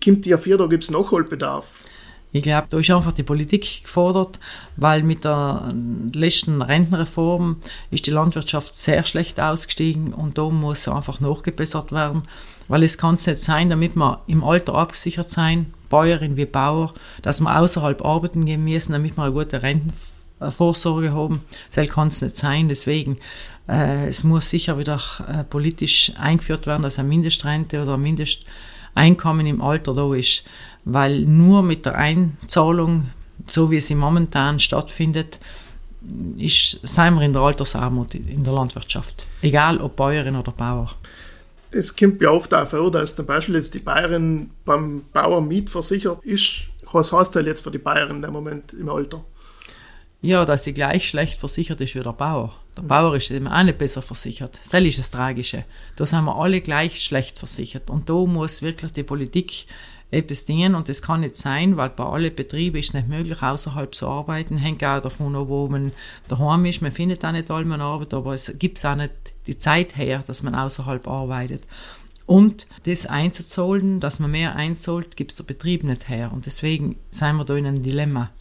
Kommt 0.03 0.25
die 0.25 0.33
auf 0.33 0.43
da 0.45 0.65
gibt 0.67 0.83
es 0.83 0.91
Nachholbedarf. 0.91 1.85
Ich 2.31 2.43
glaube, 2.43 2.67
da 2.69 2.79
ist 2.79 2.91
einfach 2.91 3.13
die 3.13 3.23
Politik 3.23 3.83
gefordert, 3.83 4.39
weil 4.75 5.03
mit 5.03 5.23
der 5.23 5.73
letzten 6.11 6.61
Rentenreform 6.61 7.61
ist 7.91 8.07
die 8.07 8.11
Landwirtschaft 8.11 8.77
sehr 8.77 9.05
schlecht 9.05 9.39
ausgestiegen 9.39 10.13
und 10.13 10.37
da 10.37 10.49
muss 10.49 10.89
einfach 10.89 11.21
nachgebessert 11.21 11.93
werden, 11.93 12.23
weil 12.67 12.83
es 12.83 12.97
kann 12.97 13.15
nicht 13.15 13.37
sein, 13.37 13.69
damit 13.69 13.95
wir 13.95 14.21
im 14.27 14.43
Alter 14.43 14.75
abgesichert 14.75 15.29
sein, 15.29 15.73
Bäuerin 15.89 16.37
wie 16.37 16.45
Bauer, 16.45 16.93
dass 17.21 17.41
wir 17.41 17.59
außerhalb 17.59 18.03
arbeiten 18.03 18.45
gehen 18.45 18.63
müssen, 18.63 18.93
damit 18.93 19.17
wir 19.17 19.23
eine 19.23 19.33
gute 19.33 19.61
Rentenvorsorge 19.61 21.13
haben. 21.13 21.41
Das 21.73 21.87
kann 21.89 22.07
es 22.07 22.21
nicht 22.21 22.35
sein, 22.35 22.67
deswegen 22.69 23.17
äh, 23.67 24.07
es 24.07 24.23
muss 24.23 24.49
sicher 24.49 24.77
wieder 24.77 25.01
äh, 25.27 25.43
politisch 25.43 26.11
eingeführt 26.17 26.67
werden, 26.67 26.83
dass 26.83 26.99
eine 26.99 27.07
Mindestrente 27.07 27.81
oder 27.83 27.95
ein 27.95 28.01
Mindesteinkommen 28.01 29.45
im 29.45 29.61
Alter 29.61 29.93
da 29.93 30.13
ist 30.13 30.43
weil 30.85 31.21
nur 31.21 31.63
mit 31.63 31.85
der 31.85 31.95
Einzahlung, 31.95 33.09
so 33.47 33.69
wie 33.71 33.81
sie 33.81 33.95
momentan 33.95 34.59
stattfindet, 34.59 35.39
ist, 36.37 36.79
sind 36.87 37.15
wir 37.15 37.23
in 37.23 37.33
der 37.33 37.41
Altersarmut 37.41 38.13
in 38.13 38.43
der 38.43 38.53
Landwirtschaft. 38.53 39.25
Egal 39.41 39.79
ob 39.81 39.95
Bäuerin 39.95 40.35
oder 40.35 40.51
Bauer. 40.51 40.91
Es 41.71 41.95
kommt 41.95 42.21
ja 42.21 42.29
oft 42.29 42.53
auch 42.53 42.67
vor, 42.67 42.91
dass 42.91 43.15
zum 43.15 43.25
Beispiel 43.25 43.55
jetzt 43.55 43.73
die 43.73 43.79
Bäuerin 43.79 44.51
beim 44.63 45.03
Bauer 45.11 45.41
mitversichert 45.41 46.23
ist. 46.23 46.63
Was 46.91 47.11
heißt 47.11 47.35
das 47.35 47.45
jetzt 47.45 47.61
für 47.61 47.71
die 47.71 47.77
Bäuerin 47.77 48.23
im 48.23 48.31
Moment 48.31 48.73
im 48.73 48.89
Alter? 48.89 49.25
Ja, 50.21 50.43
dass 50.45 50.63
sie 50.63 50.73
gleich 50.73 51.07
schlecht 51.07 51.37
versichert 51.37 51.81
ist 51.81 51.93
wie 51.93 52.01
der 52.01 52.13
Bauer. 52.13 52.55
Der 52.75 52.83
mhm. 52.83 52.87
Bauer 52.87 53.15
ist 53.15 53.29
eben 53.31 53.47
auch 53.47 53.63
nicht 53.63 53.77
besser 53.77 54.01
versichert. 54.01 54.59
Das 54.63 54.81
ist 54.81 54.99
das 54.99 55.11
Tragische. 55.11 55.65
Da 55.95 56.05
sind 56.05 56.23
wir 56.23 56.35
alle 56.35 56.61
gleich 56.61 57.03
schlecht 57.03 57.37
versichert. 57.37 57.89
Und 57.89 58.09
da 58.09 58.13
muss 58.13 58.61
wirklich 58.61 58.91
die 58.93 59.03
Politik 59.03 59.67
etwas 60.11 60.45
dienen 60.45 60.75
und 60.75 60.87
das 60.87 61.01
kann 61.01 61.21
nicht 61.21 61.35
sein, 61.35 61.77
weil 61.77 61.89
bei 61.89 62.05
allen 62.05 62.33
Betrieben 62.33 62.77
ist 62.77 62.89
es 62.89 62.93
nicht 62.93 63.07
möglich, 63.07 63.41
außerhalb 63.41 63.93
zu 63.93 64.07
arbeiten. 64.07 64.57
Hängt 64.57 64.83
auch 64.83 65.01
davon 65.01 65.35
ab, 65.35 65.47
wo 65.47 65.67
man 65.67 65.91
daheim 66.27 66.65
ist. 66.65 66.81
Man 66.81 66.91
findet 66.91 67.25
auch 67.25 67.31
nicht 67.31 67.51
allem 67.51 67.71
Arbeit, 67.73 68.13
aber 68.13 68.33
es 68.33 68.53
gibt 68.57 68.83
auch 68.85 68.95
nicht 68.95 69.11
die 69.47 69.57
Zeit 69.57 69.97
her, 69.97 70.23
dass 70.25 70.43
man 70.43 70.55
außerhalb 70.55 71.07
arbeitet. 71.07 71.63
Und 72.25 72.65
das 72.85 73.05
einzuzahlen, 73.05 73.99
dass 73.99 74.19
man 74.19 74.31
mehr 74.31 74.55
einzahlt, 74.55 75.15
gibt 75.15 75.31
es 75.31 75.37
der 75.37 75.43
Betrieb 75.43 75.83
nicht 75.83 76.09
her. 76.09 76.31
Und 76.33 76.45
deswegen 76.45 76.95
sind 77.11 77.35
wir 77.35 77.45
da 77.45 77.55
in 77.55 77.67
einem 77.67 77.83
Dilemma 77.83 78.31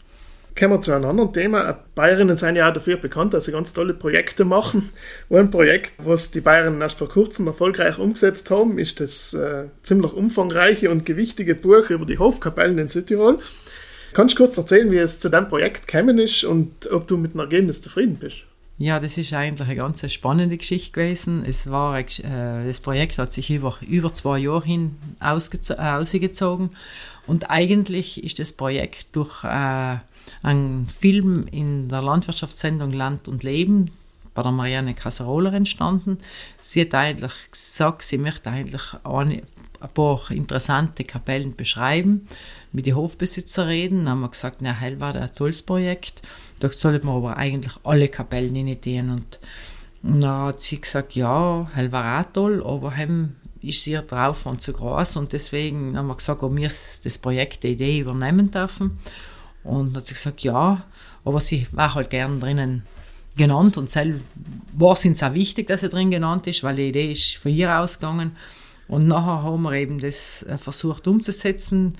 kommen 0.57 0.73
wir 0.73 0.81
zu 0.81 0.93
einem 0.93 1.05
anderen 1.05 1.33
Thema. 1.33 1.77
Bayerinnen 1.95 2.37
sind 2.37 2.55
ja 2.55 2.69
auch 2.69 2.73
dafür 2.73 2.97
bekannt, 2.97 3.33
dass 3.33 3.45
sie 3.45 3.51
ganz 3.51 3.73
tolle 3.73 3.93
Projekte 3.93 4.45
machen. 4.45 4.89
ein 5.29 5.51
Projekt, 5.51 5.93
was 5.97 6.31
die 6.31 6.41
Bayerinnen 6.41 6.81
erst 6.81 6.97
vor 6.97 7.09
kurzem 7.09 7.47
erfolgreich 7.47 7.99
umgesetzt 7.99 8.49
haben, 8.51 8.79
ist 8.79 8.99
das 8.99 9.33
äh, 9.33 9.67
ziemlich 9.83 10.13
umfangreiche 10.13 10.89
und 10.89 11.05
gewichtige 11.05 11.55
Buch 11.55 11.89
über 11.89 12.05
die 12.05 12.19
Hofkapellen 12.19 12.77
in 12.77 12.87
Südtirol. 12.87 13.39
Kannst 14.13 14.35
du 14.35 14.43
kurz 14.43 14.57
erzählen, 14.57 14.89
wie 14.91 14.97
es 14.97 15.19
zu 15.19 15.29
deinem 15.29 15.49
Projekt 15.49 15.87
gekommen 15.87 16.19
ist 16.19 16.45
und 16.45 16.89
ob 16.89 17.05
du 17.07 17.17
mit 17.17 17.33
dem 17.33 17.41
Ergebnis 17.41 17.81
zufrieden 17.81 18.15
bist? 18.15 18.37
Ja, 18.77 18.99
das 18.99 19.17
ist 19.17 19.33
eigentlich 19.33 19.69
eine 19.69 19.77
ganz 19.77 20.09
spannende 20.11 20.57
Geschichte 20.57 20.91
gewesen. 20.91 21.45
Es 21.45 21.69
war, 21.69 21.97
äh, 21.99 22.05
das 22.65 22.79
Projekt 22.79 23.17
hat 23.17 23.33
sich 23.33 23.49
über, 23.49 23.77
über 23.87 24.13
zwei 24.13 24.39
Jahre 24.39 24.63
hin 24.63 24.95
ausgezogen 25.19 26.69
und 27.27 27.49
eigentlich 27.49 28.23
ist 28.23 28.39
das 28.39 28.51
Projekt 28.51 29.07
durch 29.13 29.43
äh, 29.43 29.97
einen 30.43 30.87
Film 30.87 31.47
in 31.51 31.89
der 31.89 32.01
Landwirtschaftssendung 32.01 32.91
Land 32.91 33.27
und 33.27 33.43
Leben 33.43 33.91
bei 34.33 34.43
der 34.43 34.51
Marianne 34.51 34.93
Casarola 34.93 35.53
entstanden. 35.53 36.17
Sie 36.59 36.81
hat 36.81 36.93
eigentlich 36.93 37.33
gesagt, 37.49 38.03
sie 38.03 38.17
möchte 38.17 38.49
eigentlich 38.49 38.81
ein 39.03 39.41
paar 39.93 40.29
interessante 40.29 41.05
Kapellen 41.05 41.55
beschreiben, 41.55 42.27
mit 42.73 42.85
den 42.85 42.95
Hofbesitzer 42.95 43.67
reden. 43.67 43.99
Dann 43.99 44.09
haben 44.09 44.19
wir 44.21 44.29
gesagt, 44.29 44.57
na, 44.61 44.73
hell 44.73 44.99
war 44.99 45.15
ein 45.15 45.33
tolles 45.33 45.61
Projekt. 45.61 46.21
Da 46.59 46.69
sollten 46.69 47.07
wir 47.07 47.13
aber 47.13 47.37
eigentlich 47.37 47.73
alle 47.83 48.09
Kapellen 48.09 48.55
initiieren. 48.55 49.11
Und 49.11 49.39
dann 50.03 50.25
hat 50.27 50.61
sie 50.61 50.81
gesagt, 50.81 51.15
ja, 51.15 51.69
hell 51.73 51.91
war 51.91 52.19
auch 52.19 52.31
toll, 52.31 52.61
aber 52.63 52.95
haben 52.95 53.37
ist 53.61 53.83
sehr 53.83 54.01
drauf 54.03 54.45
und 54.45 54.61
zu 54.61 54.73
groß 54.73 55.17
und 55.17 55.33
deswegen 55.33 55.97
haben 55.97 56.07
wir 56.07 56.15
gesagt, 56.15 56.43
ob 56.43 56.55
wir 56.55 56.67
das 56.67 57.17
Projekt, 57.17 57.63
die 57.63 57.69
Idee 57.69 57.99
übernehmen 57.99 58.51
dürfen. 58.51 58.99
Und 59.65 59.87
dann 59.87 59.97
hat 59.97 60.07
sie 60.07 60.13
gesagt, 60.13 60.41
ja, 60.41 60.83
aber 61.23 61.39
sie 61.39 61.67
war 61.71 61.95
halt 61.95 62.09
gern 62.09 62.39
drinnen 62.39 62.83
genannt 63.35 63.77
und 63.77 63.89
selbst 63.89 64.23
war 64.77 64.93
es 64.93 65.23
auch 65.23 65.33
wichtig, 65.33 65.67
dass 65.67 65.81
sie 65.81 65.89
drin 65.89 66.11
genannt 66.11 66.47
ist, 66.47 66.63
weil 66.63 66.77
die 66.77 66.89
Idee 66.89 67.11
ist 67.11 67.35
von 67.37 67.51
ihr 67.51 67.77
ausgegangen. 67.77 68.37
Und 68.87 69.07
nachher 69.07 69.43
haben 69.43 69.63
wir 69.63 69.73
eben 69.73 69.99
das 69.99 70.43
äh, 70.43 70.57
versucht 70.57 71.07
umzusetzen 71.07 71.93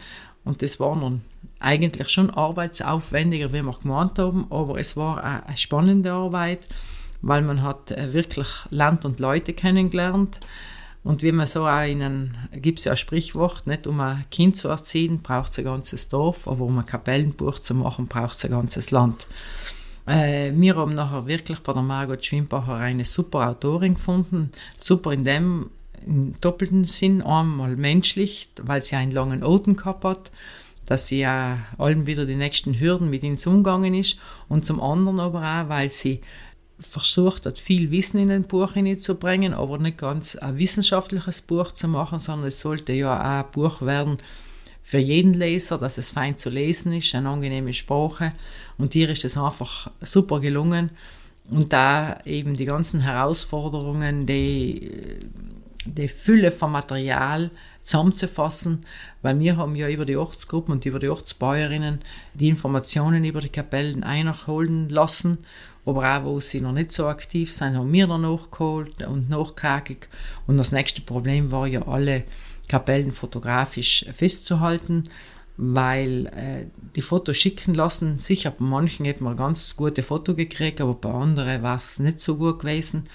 und 0.44 0.62
das 0.62 0.80
war 0.80 0.96
nun 0.96 1.22
eigentlich 1.60 2.10
schon 2.10 2.30
arbeitsaufwendiger, 2.30 3.52
wie 3.52 3.64
wir 3.64 3.78
gemeint 3.82 4.20
haben, 4.20 4.46
aber 4.52 4.80
es 4.80 4.96
war 4.96 5.24
eine 5.24 5.58
spannende 5.58 6.12
Arbeit, 6.12 6.68
weil 7.22 7.42
man 7.42 7.64
hat 7.64 7.92
äh, 7.92 8.14
wirklich 8.14 8.48
Land 8.70 9.04
und 9.04 9.20
Leute 9.20 9.54
kennengelernt 9.54 10.36
hat 10.36 10.48
und 11.06 11.22
wie 11.22 11.32
man 11.32 11.46
so 11.46 11.68
auch 11.68 11.88
in 11.88 12.02
einem, 12.02 12.32
gibt 12.52 12.80
es 12.80 12.86
ja 12.86 12.94
ein 12.94 12.98
Sprichwort, 12.98 13.68
nicht? 13.68 13.86
Um 13.86 14.02
ein 14.02 14.26
Kind 14.32 14.58
zu 14.58 14.70
erziehen, 14.70 15.20
braucht 15.20 15.52
es 15.52 15.60
ein 15.60 15.66
ganzes 15.66 16.10
Dorf, 16.10 16.48
aber 16.48 16.66
um 16.66 16.80
ein 16.80 16.86
Kapellenbuch 16.88 17.60
zu 17.60 17.76
machen, 17.76 18.08
braucht 18.08 18.36
es 18.36 18.44
ein 18.44 18.50
ganzes 18.50 18.90
Land. 18.90 19.28
Äh, 20.08 20.52
wir 20.56 20.76
haben 20.76 20.96
nachher 20.96 21.28
wirklich 21.28 21.60
bei 21.60 21.74
der 21.74 21.84
Margot 21.84 22.26
Schwimbacher 22.26 22.74
eine 22.74 23.06
super 23.06 23.48
Autorin 23.48 23.94
gefunden, 23.94 24.52
super 24.76 25.14
in 25.14 25.24
dem 25.24 25.70
im 26.08 26.34
doppelten 26.42 26.86
Sinn, 26.86 27.22
einmal 27.22 27.76
menschlich, 27.76 28.50
weil 28.64 28.82
sie 28.82 28.96
einen 28.96 29.12
langen 29.12 29.44
Oten 29.44 29.76
gehabt 29.76 30.06
hat, 30.06 30.32
dass 30.88 31.08
sie 31.08 31.20
ja 31.20 31.60
allem 31.78 32.08
wieder 32.08 32.26
die 32.26 32.36
nächsten 32.36 32.80
Hürden 32.80 33.12
mit 33.12 33.24
ins 33.24 33.46
umgegangen 33.46 33.94
ist. 33.94 34.18
Und 34.50 34.66
zum 34.66 34.82
anderen 34.82 35.20
aber 35.20 35.40
auch, 35.40 35.70
weil 35.70 35.90
sie 35.92 36.22
versucht 36.80 37.46
hat, 37.46 37.58
viel 37.58 37.92
Wissen 37.92 38.20
in 38.20 38.32
ein 38.32 38.44
Buch 38.44 38.74
hineinzubringen, 38.74 39.54
aber 39.54 39.78
nicht 39.78 39.98
ganz 39.98 40.36
ein 40.36 40.58
wissenschaftliches 40.58 41.42
Buch 41.42 41.72
zu 41.72 41.88
machen, 41.88 42.20
sondern 42.20 42.48
es 42.48 42.60
sollte 42.60 42.94
ja 42.94 43.16
auch 43.16 43.46
ein 43.46 43.52
Buch 43.52 43.82
werden 43.82 44.18
für 44.82 45.00
jeden 45.00 45.34
Leser, 45.34 45.78
dass 45.78 45.98
es 45.98 46.12
fein 46.12 46.38
zu 46.38 46.52
lesen 46.52 46.94
ist, 46.94 47.16
eine 47.16 47.30
angenehme 47.30 47.74
Sprache. 47.74 48.34
Und 48.78 48.94
hier 48.94 49.10
ist 49.10 49.26
es 49.26 49.36
einfach 49.36 49.90
super 50.02 50.40
gelungen. 50.40 50.92
Und 51.50 51.74
da 51.74 52.20
eben 52.26 52.56
die 52.56 52.66
ganzen 52.66 53.02
Herausforderungen, 53.02 54.28
die, 54.28 54.92
die 55.86 56.08
Fülle 56.08 56.52
von 56.52 56.72
Material 56.72 57.50
zusammenzufassen, 57.82 58.84
weil 59.22 59.40
wir 59.40 59.58
haben 59.58 59.76
ja 59.76 59.90
über 59.90 60.06
die 60.06 60.18
Ortsgruppen 60.18 60.74
und 60.74 60.86
über 60.86 61.00
die 61.00 61.10
Ortsbäuerinnen 61.10 62.02
die 62.36 62.50
Informationen 62.50 63.26
über 63.26 63.42
die 63.42 63.50
Kapellen 63.50 64.04
einholen 64.04 64.90
lassen 64.90 65.40
aber 65.86 66.18
auch, 66.18 66.24
wo 66.24 66.40
sie 66.40 66.62
noch 66.62 66.72
nicht 66.72 66.92
so 66.92 67.08
aktiv 67.08 67.52
sind, 67.52 67.76
haben 67.76 67.92
wir 67.94 68.08
dann 68.08 68.22
nachgeholt 68.22 69.06
und 69.06 69.30
nachgehakelt. 69.30 70.08
Und 70.48 70.58
das 70.58 70.72
nächste 70.72 71.02
Problem 71.02 71.52
war 71.52 71.68
ja, 71.68 71.88
alle 71.88 72.24
Kapellen 72.68 73.12
fotografisch 73.12 74.06
festzuhalten, 74.16 75.04
weil 75.58 76.26
äh, 76.28 76.66
die 76.96 77.02
Fotos 77.02 77.38
schicken 77.38 77.76
lassen. 77.76 78.18
Sicher, 78.18 78.52
bei 78.52 78.66
manchen 78.66 79.08
hat 79.08 79.22
man 79.22 79.38
ganz 79.38 79.76
gute 79.76 80.04
Fotos 80.04 80.36
gekriegt, 80.36 80.82
aber 80.82 80.96
bei 80.96 81.12
anderen 81.12 81.62
war 81.64 81.78
es 81.78 82.00
nicht 82.00 82.20
so 82.20 82.36
gut 82.36 82.60
gewesen. 82.60 83.08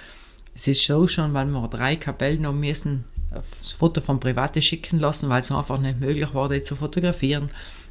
Es 0.54 0.68
ist 0.68 0.84
so 0.84 1.06
schon, 1.06 1.34
weil 1.34 1.46
wir 1.46 1.68
drei 1.68 1.96
Kapellen 1.96 2.46
haben 2.46 2.60
müssen, 2.60 3.04
das 3.30 3.72
Foto 3.72 4.00
von 4.00 4.20
Private 4.20 4.62
schicken 4.62 4.98
lassen, 4.98 5.28
weil 5.28 5.40
es 5.40 5.52
einfach 5.52 5.78
nicht 5.78 6.00
möglich 6.00 6.32
war, 6.34 6.48
die 6.48 6.62
zu 6.62 6.74
fotografieren. 6.76 7.50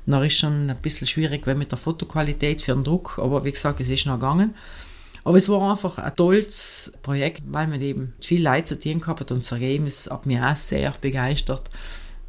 Dann 0.10 0.24
ist 0.24 0.38
schon 0.38 0.70
ein 0.70 0.78
bisschen 0.78 1.08
schwierig 1.08 1.46
mit 1.46 1.72
der 1.72 1.78
Fotoqualität 1.78 2.62
für 2.62 2.74
den 2.74 2.84
Druck, 2.84 3.20
aber 3.22 3.46
wie 3.46 3.52
gesagt, 3.52 3.80
es 3.80 3.90
ist 3.90 4.06
noch 4.06 4.16
gegangen. 4.16 4.56
Aber 5.24 5.38
es 5.38 5.50
war 5.50 5.70
einfach 5.70 5.98
ein 5.98 6.16
tolles 6.16 6.94
Projekt, 7.04 7.44
weil 7.48 7.68
man 7.68 7.82
eben 7.82 8.14
viel 8.20 8.42
Leid 8.42 8.68
zu 8.68 8.80
tun 8.80 9.02
gehabt 9.02 9.20
hat 9.20 9.32
und 9.32 9.44
das 9.44 9.52
Ergebnis 9.52 10.10
hat 10.10 10.26
mich 10.26 10.40
auch 10.40 10.56
sehr 10.56 10.94
begeistert, 11.00 11.70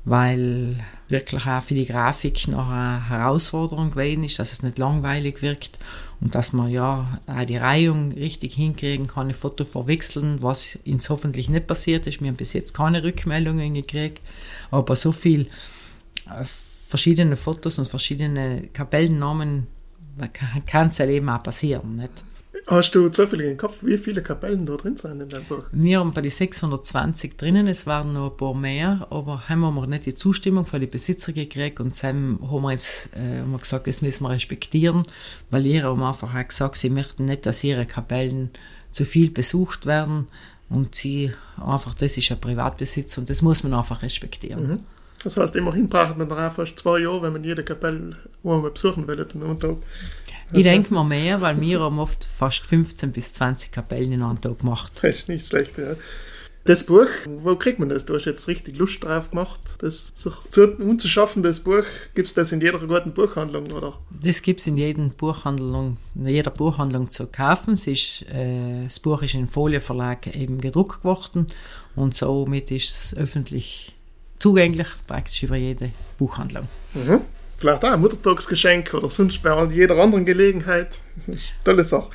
weil 0.05 0.85
wirklich 1.09 1.47
auch 1.47 1.63
für 1.63 1.75
die 1.75 1.87
Grafik 1.87 2.49
noch 2.49 2.69
eine 2.69 3.09
Herausforderung 3.09 3.93
gewesen 3.93 4.25
ist, 4.25 4.39
dass 4.39 4.53
es 4.53 4.63
nicht 4.63 4.79
langweilig 4.79 5.41
wirkt 5.41 5.79
und 6.21 6.35
dass 6.35 6.53
man 6.53 6.71
ja 6.71 7.19
auch 7.27 7.45
die 7.47 7.57
Reihung 7.57 8.13
richtig 8.13 8.55
hinkriegen 8.55 9.07
kann, 9.07 9.29
ein 9.29 9.35
Foto 9.35 9.65
verwechseln, 9.65 10.43
was 10.43 10.79
uns 10.85 11.09
hoffentlich 11.09 11.49
nicht 11.49 11.67
passiert 11.67 12.07
ist. 12.07 12.21
Wir 12.21 12.29
haben 12.29 12.37
bis 12.37 12.53
jetzt 12.53 12.75
keine 12.75 13.03
Rückmeldungen 13.03 13.73
gekriegt, 13.73 14.21
aber 14.71 14.97
so 14.97 15.13
viel 15.13 15.49
äh, 16.27 16.45
verschiedene 16.91 17.37
Fotos 17.37 17.79
und 17.79 17.87
verschiedene 17.87 18.69
Kapellennamen 18.73 19.69
kann 20.67 20.89
es 20.89 20.99
ja 20.99 21.07
eben 21.07 21.29
auch 21.29 21.43
passieren. 21.43 21.97
Nicht? 21.97 22.13
Hast 22.67 22.95
du 22.97 23.09
zufällig 23.09 23.53
im 23.53 23.57
Kopf, 23.57 23.79
wie 23.83 23.97
viele 23.97 24.23
Kapellen 24.23 24.67
da 24.67 24.77
drin 24.77 24.97
sind 24.97 25.21
in 25.21 25.29
deinem 25.29 25.45
Buch? 25.45 25.65
Wir 25.71 26.01
haben 26.01 26.13
bei 26.13 26.21
den 26.21 26.33
620 26.33 27.37
drinnen, 27.37 27.69
es 27.69 27.87
waren 27.87 28.13
noch 28.13 28.33
ein 28.33 28.37
paar 28.37 28.55
mehr, 28.55 29.07
aber 29.11 29.49
haben 29.49 29.61
wir 29.61 29.87
nicht 29.87 30.07
die 30.07 30.17
Zustimmung 30.17 30.65
von 30.67 30.81
den 30.81 30.91
Besitzern 30.91 31.35
gekriegt 31.35 31.79
und 31.79 32.01
dann 32.03 32.41
haben 32.43 32.63
wir 32.63 32.73
jetzt 32.73 33.11
äh, 33.15 33.41
haben 33.41 33.53
wir 33.53 33.59
gesagt, 33.59 33.87
das 33.87 34.03
müssen 34.03 34.25
wir 34.25 34.31
respektieren, 34.31 35.05
weil 35.51 35.65
ihr 35.65 35.85
haben 35.85 36.03
einfach 36.03 36.35
auch 36.35 36.49
gesagt, 36.49 36.77
sie 36.77 36.91
möchten 36.91 37.27
nicht, 37.27 37.47
dass 37.47 37.63
ihre 37.63 37.87
Kapellen 37.87 38.51
zu 38.91 39.05
viel 39.05 39.31
besucht 39.31 39.87
werden 39.87 40.27
und 40.69 40.97
sie 40.97 41.33
einfach, 41.65 41.95
das 41.95 42.19
ist 42.19 42.33
ein 42.33 42.41
Privatbesitz 42.41 43.17
und 43.17 43.31
das 43.31 43.43
muss 43.43 43.63
man 43.63 43.75
einfach 43.75 44.03
respektieren. 44.03 44.69
Mhm. 44.69 44.81
Das 45.23 45.37
heißt, 45.37 45.55
immerhin 45.57 45.89
braucht 45.89 46.17
man 46.17 46.29
dann 46.29 46.39
auch 46.39 46.53
fast 46.53 46.79
zwei 46.79 47.01
Jahre, 47.01 47.23
wenn 47.23 47.35
man 47.35 47.45
jede 47.45 47.63
Kapelle 47.63 48.17
wo 48.43 48.57
man 48.57 48.73
besuchen 48.73 49.07
will, 49.07 49.17
den 49.25 49.43
Montag. 49.43 49.77
Ich 50.53 50.65
denke 50.65 50.93
mal 50.93 51.05
mehr, 51.05 51.41
weil 51.41 51.61
wir 51.61 51.81
haben 51.81 51.99
oft 51.99 52.25
fast 52.25 52.67
15 52.67 53.13
bis 53.13 53.35
20 53.35 53.71
Kapellen 53.71 54.13
in 54.13 54.23
einem 54.23 54.41
Tag 54.41 54.61
gemacht. 54.61 54.93
Das 55.03 55.17
ist 55.17 55.29
nicht 55.29 55.47
schlecht, 55.47 55.79
ja. 55.79 55.95
Das 56.65 56.85
Buch, 56.85 57.09
wo 57.43 57.57
kriegt 57.57 57.79
man 57.79 57.89
das? 57.89 58.05
Du 58.05 58.15
hast 58.15 58.27
jetzt 58.27 58.47
richtig 58.47 58.77
Lust 58.77 59.03
drauf 59.03 59.31
gemacht, 59.31 59.61
das 59.79 60.13
sich 60.15 60.33
zu, 60.51 60.73
umzuschaffen, 60.75 61.43
das 61.43 61.61
Buch. 61.61 61.85
Gibt 62.15 62.29
es 62.29 62.35
das 62.35 62.53
in 62.53 62.61
jeder 62.61 62.79
guten 62.79 63.15
Buchhandlung, 63.15 63.71
oder? 63.73 63.99
Das 64.23 64.43
gibt 64.43 64.61
es 64.61 64.67
in, 64.67 64.77
jedem 64.77 65.11
Buchhandlung, 65.11 65.97
in 66.15 66.27
jeder 66.27 66.51
Buchhandlung 66.51 67.09
zu 67.09 67.27
kaufen. 67.27 67.75
Es 67.75 67.87
ist, 67.87 68.27
äh, 68.31 68.83
das 68.83 69.01
Buch 69.01 69.23
ist 69.23 69.35
in 69.35 69.49
Folieverlag 69.49 70.27
eben 70.37 70.61
gedruckt 70.61 71.03
worden 71.03 71.47
und 71.97 72.15
somit 72.15 72.71
ist 72.71 72.91
es 72.91 73.17
öffentlich 73.17 73.95
zugänglich, 74.41 74.89
praktisch 75.07 75.45
über 75.45 75.57
jede 75.57 75.93
Buchhandlung. 76.19 76.67
Mhm. 76.95 77.21
Vielleicht 77.59 77.85
auch 77.85 77.93
ein 77.93 78.01
Muttertagsgeschenk 78.01 78.93
oder 78.95 79.11
sonst 79.11 79.43
bei 79.43 79.65
jeder 79.67 79.97
anderen 79.97 80.25
Gelegenheit. 80.25 80.99
Tolle 81.65 81.85
Sache. 81.85 82.11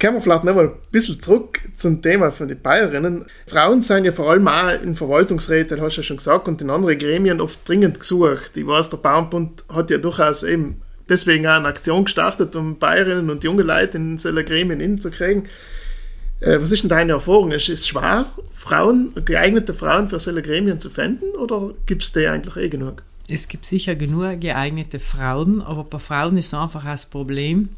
Kommen 0.00 0.14
wir 0.14 0.22
vielleicht 0.22 0.44
noch 0.44 0.54
mal 0.54 0.68
ein 0.68 0.74
bisschen 0.90 1.20
zurück 1.20 1.60
zum 1.74 2.00
Thema 2.00 2.32
von 2.32 2.48
den 2.48 2.62
Bayerinnen. 2.62 3.26
Frauen 3.46 3.82
sind 3.82 4.06
ja 4.06 4.12
vor 4.12 4.30
allem 4.30 4.48
auch 4.48 4.80
in 4.82 4.96
Verwaltungsräten, 4.96 5.80
hast 5.82 5.96
du 5.96 6.00
ja 6.00 6.04
schon 6.04 6.16
gesagt, 6.16 6.48
und 6.48 6.62
in 6.62 6.70
anderen 6.70 6.96
Gremien 6.96 7.40
oft 7.40 7.68
dringend 7.68 8.00
gesucht. 8.00 8.56
Ich 8.56 8.66
weiß, 8.66 8.88
der 8.88 8.96
Bauernbund 8.96 9.64
hat 9.68 9.90
ja 9.90 9.98
durchaus 9.98 10.42
eben 10.42 10.80
deswegen 11.10 11.46
auch 11.46 11.56
eine 11.56 11.68
Aktion 11.68 12.04
gestartet, 12.04 12.56
um 12.56 12.78
Bayerinnen 12.78 13.28
und 13.28 13.44
junge 13.44 13.62
Leute 13.62 13.98
in 13.98 14.16
solche 14.16 14.44
Gremien 14.44 14.80
hinzukriegen. 14.80 15.48
Äh, 16.40 16.60
was 16.60 16.72
ist 16.72 16.82
denn 16.82 16.88
deine 16.88 17.12
Erfahrung? 17.12 17.52
Ist 17.52 17.68
es 17.68 17.86
schwer, 17.86 18.26
Frauen, 18.52 19.12
geeignete 19.24 19.74
Frauen 19.74 20.08
für 20.08 20.18
solche 20.18 20.42
Gremien 20.42 20.78
zu 20.78 20.90
finden 20.90 21.36
oder 21.36 21.74
gibt 21.86 22.02
es 22.02 22.12
die 22.12 22.26
eigentlich 22.26 22.56
eh 22.56 22.68
genug? 22.68 23.02
Es 23.28 23.46
gibt 23.46 23.64
sicher 23.64 23.94
genug 23.94 24.40
geeignete 24.40 24.98
Frauen, 24.98 25.62
aber 25.62 25.84
bei 25.84 25.98
Frauen 25.98 26.36
ist 26.36 26.52
einfach 26.52 26.84
das 26.84 27.06
Problem, 27.06 27.68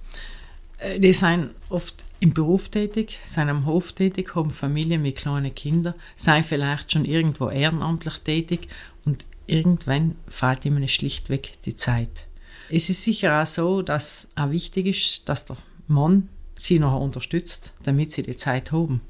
äh, 0.78 0.99
die 0.99 1.12
sind 1.12 1.50
oft 1.69 2.07
im 2.21 2.33
Beruf 2.33 2.69
tätig, 2.69 3.19
sind 3.25 3.49
am 3.49 3.66
Hof 3.66 3.92
tätig, 3.92 4.35
haben 4.35 4.50
Familien 4.50 5.02
mit 5.02 5.19
kleinen 5.19 5.54
Kindern, 5.54 5.95
sind 6.14 6.47
vielleicht 6.47 6.92
schon 6.92 7.04
irgendwo 7.04 7.50
ehrenamtlich 7.50 8.19
tätig 8.21 8.69
und 9.04 9.26
irgendwann 9.47 10.14
fehlt 10.28 10.64
ihnen 10.64 10.87
schlichtweg 10.88 11.61
die 11.64 11.76
Zeit. 11.76 12.26
Es 12.71 12.88
ist 12.88 13.02
sicher 13.02 13.42
auch 13.42 13.47
so, 13.47 13.83
dass 13.83 14.28
auch 14.37 14.50
wichtig 14.50 14.87
ist, 14.87 15.28
dass 15.28 15.45
der 15.45 15.57
Mann 15.88 16.28
sie 16.62 16.78
noch 16.78 17.00
unterstützt, 17.00 17.73
damit 17.83 18.12
sie 18.12 18.23
die 18.23 18.37
Zeit 18.37 18.73
haben. 18.73 19.00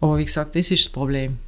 Aber 0.00 0.18
wie 0.18 0.24
gesagt, 0.24 0.54
das 0.54 0.70
ist 0.70 0.86
das 0.86 0.92
Problem. 0.92 1.38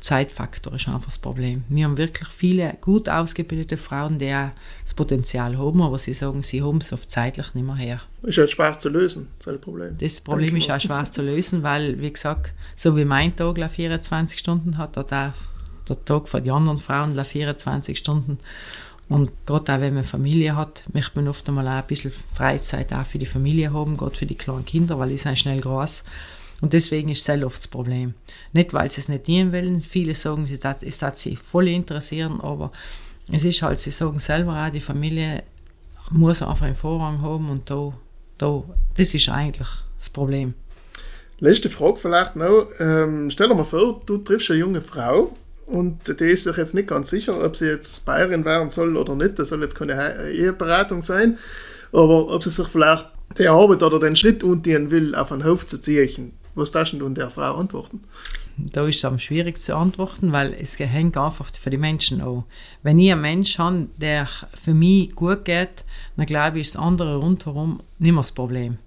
Zeitfaktor 0.00 0.74
ist 0.74 0.88
einfach 0.88 1.06
das 1.06 1.18
Problem. 1.18 1.64
Wir 1.68 1.84
haben 1.84 1.96
wirklich 1.96 2.28
viele 2.28 2.76
gut 2.80 3.08
ausgebildete 3.08 3.76
Frauen, 3.76 4.18
die 4.18 4.32
auch 4.32 4.50
das 4.82 4.94
Potenzial 4.94 5.56
haben, 5.56 5.82
aber 5.82 5.98
sie 5.98 6.12
sagen, 6.12 6.42
sie 6.42 6.62
haben 6.62 6.78
es 6.78 6.92
oft 6.92 7.10
zeitlich 7.10 7.54
nicht 7.54 7.66
mehr 7.66 7.76
her. 7.76 8.00
Das 8.20 8.30
ist 8.30 8.38
halt 8.38 8.50
schwer 8.50 8.78
zu 8.78 8.88
lösen, 8.90 9.28
das 9.44 9.58
Problem. 9.58 9.96
Das 9.98 10.20
Problem 10.20 10.50
Danke 10.50 10.58
ist 10.58 10.70
auch 10.70 10.80
schwer 10.80 11.10
zu 11.10 11.22
lösen, 11.22 11.62
weil, 11.62 12.00
wie 12.00 12.12
gesagt, 12.12 12.52
so 12.74 12.96
wie 12.96 13.04
mein 13.04 13.34
Tag 13.34 13.58
24 13.70 14.38
Stunden 14.38 14.76
hat, 14.76 14.96
hat 14.96 15.12
auch 15.12 15.32
der 15.88 16.04
Tag 16.04 16.28
von 16.28 16.42
den 16.42 16.52
anderen 16.52 16.78
Frauen 16.78 17.24
24 17.24 17.96
Stunden. 17.96 18.38
Und 19.08 19.30
gerade 19.46 19.74
auch 19.74 19.80
wenn 19.80 19.94
man 19.94 20.04
Familie 20.04 20.56
hat, 20.56 20.84
möchte 20.92 21.12
man 21.16 21.28
oft 21.28 21.48
einmal 21.48 21.68
auch 21.68 21.82
ein 21.82 21.86
bisschen 21.86 22.12
Freizeit 22.32 22.92
auch 22.92 23.04
für 23.04 23.18
die 23.18 23.26
Familie 23.26 23.72
haben, 23.72 23.96
gerade 23.96 24.16
für 24.16 24.26
die 24.26 24.34
kleinen 24.34 24.64
Kinder, 24.64 24.98
weil 24.98 25.10
die 25.10 25.16
sind 25.16 25.38
schnell 25.38 25.60
groß. 25.60 26.02
Und 26.60 26.72
deswegen 26.72 27.10
ist 27.10 27.28
es 27.28 27.44
oft 27.44 27.58
das 27.58 27.68
Problem. 27.68 28.14
Nicht, 28.52 28.72
weil 28.72 28.90
sie 28.90 29.00
es 29.00 29.08
nicht 29.08 29.26
dienen 29.26 29.52
wollen. 29.52 29.80
Viele 29.80 30.14
sagen, 30.14 30.48
es 30.50 31.02
hat 31.02 31.18
sie 31.18 31.36
voll 31.36 31.68
interessieren, 31.68 32.40
aber 32.40 32.72
es 33.30 33.44
ist 33.44 33.62
halt, 33.62 33.78
sie 33.78 33.90
sagen 33.90 34.18
selber 34.18 34.66
auch, 34.66 34.70
die 34.70 34.80
Familie 34.80 35.42
muss 36.10 36.42
einfach 36.42 36.66
einen 36.66 36.74
Vorrang 36.74 37.20
haben 37.22 37.50
und 37.50 37.68
da, 37.68 37.92
da, 38.38 38.62
das 38.96 39.14
ist 39.14 39.28
eigentlich 39.28 39.68
das 39.98 40.08
Problem. 40.08 40.54
Letzte 41.38 41.68
Frage 41.68 41.98
vielleicht 41.98 42.36
noch. 42.36 42.68
Ähm, 42.78 43.30
stell 43.30 43.48
dir 43.48 43.54
mal 43.54 43.64
vor, 43.64 44.00
du 44.06 44.18
triffst 44.18 44.50
eine 44.50 44.60
junge 44.60 44.80
Frau 44.80 45.32
und 45.66 46.20
die 46.20 46.24
ist 46.24 46.44
sich 46.44 46.56
jetzt 46.56 46.74
nicht 46.74 46.88
ganz 46.88 47.10
sicher, 47.10 47.42
ob 47.44 47.56
sie 47.56 47.66
jetzt 47.66 48.04
Bayerin 48.04 48.44
werden 48.44 48.70
soll 48.70 48.96
oder 48.96 49.14
nicht. 49.14 49.38
Das 49.38 49.48
soll 49.48 49.62
jetzt 49.62 49.74
keine 49.74 50.30
Eheberatung 50.30 51.02
sein. 51.02 51.38
Aber 51.92 52.28
ob 52.28 52.42
sie 52.42 52.50
sich 52.50 52.68
vielleicht 52.68 53.06
die 53.38 53.48
Arbeit 53.48 53.82
oder 53.82 53.98
den 53.98 54.16
Schritt 54.16 54.44
undienen 54.44 54.90
will, 54.90 55.14
auf 55.14 55.32
einen 55.32 55.44
Hof 55.44 55.66
zu 55.66 55.78
ziehen. 55.80 56.34
Was 56.54 56.70
darfst 56.70 56.94
du 56.94 57.08
der 57.08 57.30
Frau 57.30 57.56
antworten? 57.56 58.00
Da 58.56 58.86
ist 58.86 58.96
es 58.96 59.04
am 59.04 59.18
schwierig 59.18 59.60
zu 59.60 59.76
antworten, 59.76 60.32
weil 60.32 60.54
es 60.54 60.78
hängt 60.78 61.18
einfach 61.18 61.50
für 61.54 61.68
die 61.68 61.76
Menschen 61.76 62.22
an. 62.22 62.44
Wenn 62.82 62.98
ich 62.98 63.12
einen 63.12 63.20
Mensch 63.20 63.58
habe, 63.58 63.88
der 63.98 64.28
für 64.54 64.72
mich 64.72 65.14
gut 65.14 65.44
geht, 65.44 65.84
dann 66.16 66.24
glaube 66.24 66.58
ich, 66.58 66.66
ist 66.66 66.76
das 66.76 66.82
andere 66.82 67.16
rundherum 67.16 67.80
nicht 67.98 68.12
mehr 68.12 68.20
das 68.20 68.32
Problem. 68.32 68.78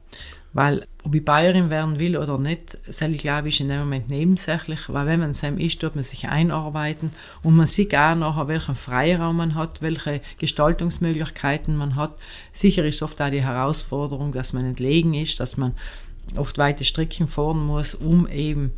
Weil, 0.52 0.88
ob 1.04 1.14
ich 1.14 1.24
Bayerin 1.24 1.70
werden 1.70 2.00
will 2.00 2.18
oder 2.18 2.40
nicht, 2.40 2.78
soll 2.92 3.12
ich 3.12 3.20
glaube 3.20 3.50
ich 3.50 3.62
in 3.62 3.70
dem 3.70 3.80
Moment 3.80 4.10
nebensächlich, 4.10 4.80
weil 4.88 5.06
wenn 5.06 5.20
man 5.20 5.34
Sam 5.34 5.60
ist, 5.60 5.80
tut 5.80 5.94
man 5.94 6.04
sich 6.04 6.28
einarbeiten 6.28 7.12
und 7.44 7.56
man 7.56 7.68
sieht 7.68 7.94
auch 7.96 8.16
nachher, 8.16 8.48
welchen 8.48 8.76
Freiraum 8.76 9.38
man 9.38 9.54
hat, 9.54 9.84
welche 9.84 10.22
Gestaltungsmöglichkeiten 10.40 11.76
man 11.78 11.96
hat. 11.96 12.14
Sicher 12.52 12.84
ist 12.84 13.04
oft 13.04 13.22
auch 13.22 13.30
die 13.30 13.44
Herausforderung, 13.44 14.32
dass 14.32 14.54
man 14.54 14.66
entlegen 14.66 15.14
ist, 15.14 15.40
dass 15.40 15.56
man 15.56 15.74
oft 16.36 16.58
weite 16.58 16.84
Strecken 16.84 17.28
fahren 17.28 17.64
muss, 17.66 17.94
um 17.94 18.28
eben 18.28 18.72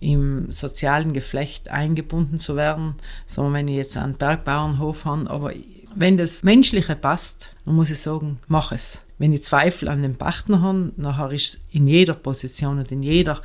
im 0.00 0.50
sozialen 0.50 1.12
Geflecht 1.12 1.68
eingebunden 1.68 2.38
zu 2.38 2.56
werden. 2.56 2.94
Sagen 3.26 3.52
wenn 3.52 3.68
ich 3.68 3.76
jetzt 3.76 3.96
einen 3.96 4.14
Bergbauernhof 4.14 5.04
habe, 5.04 5.28
aber 5.28 5.52
wenn 5.94 6.16
das 6.16 6.42
Menschliche 6.42 6.94
passt, 6.96 7.50
dann 7.64 7.74
muss 7.74 7.90
ich 7.90 7.98
sagen, 7.98 8.38
mach 8.46 8.72
es. 8.72 9.02
Wenn 9.18 9.32
ich 9.32 9.42
Zweifel 9.42 9.88
an 9.88 10.02
den 10.02 10.16
Partner 10.16 10.62
habe, 10.62 10.92
nachher 10.96 11.32
ist 11.32 11.54
es 11.54 11.64
in 11.72 11.86
jeder 11.88 12.14
Position 12.14 12.78
und 12.78 12.92
in 12.92 13.02
jeder 13.02 13.42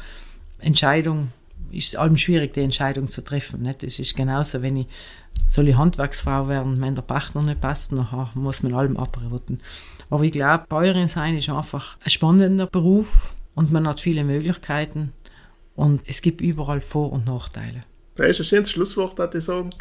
Entscheidung 0.59 1.29
ist 1.71 1.87
es 1.89 1.95
allem 1.95 2.17
schwierig, 2.17 2.53
die 2.53 2.61
Entscheidung 2.61 3.07
zu 3.07 3.23
treffen. 3.23 3.63
Nicht? 3.63 3.83
Das 3.83 3.97
ist 3.97 4.15
genauso, 4.15 4.61
wenn 4.61 4.77
ich 4.77 4.87
soll 5.47 5.67
ich 5.67 5.75
Handwerksfrau 5.75 6.47
werden, 6.47 6.81
wenn 6.81 6.95
der 6.95 7.01
Partner 7.01 7.41
nicht 7.41 7.61
passt, 7.61 7.91
nachher 7.91 8.29
muss 8.35 8.63
man 8.63 8.73
allem 8.73 8.97
abraten. 8.97 9.59
Aber 10.09 10.23
ich 10.23 10.31
glaube, 10.31 10.65
Bäuerin 10.69 11.07
sein 11.07 11.37
ist 11.37 11.49
einfach 11.49 11.97
ein 12.03 12.09
spannender 12.09 12.67
Beruf 12.67 13.35
und 13.55 13.71
man 13.71 13.87
hat 13.87 13.99
viele 13.99 14.23
Möglichkeiten 14.23 15.11
und 15.75 16.01
es 16.05 16.21
gibt 16.21 16.41
überall 16.41 16.81
Vor- 16.81 17.11
und 17.11 17.27
Nachteile. 17.27 17.83
Das 18.15 18.29
ist 18.29 18.39
ein 18.41 18.45
schönes 18.45 18.71
Schlusswort, 18.71 19.17
würde 19.17 19.39
ich 19.39 19.43
sagen. 19.43 19.71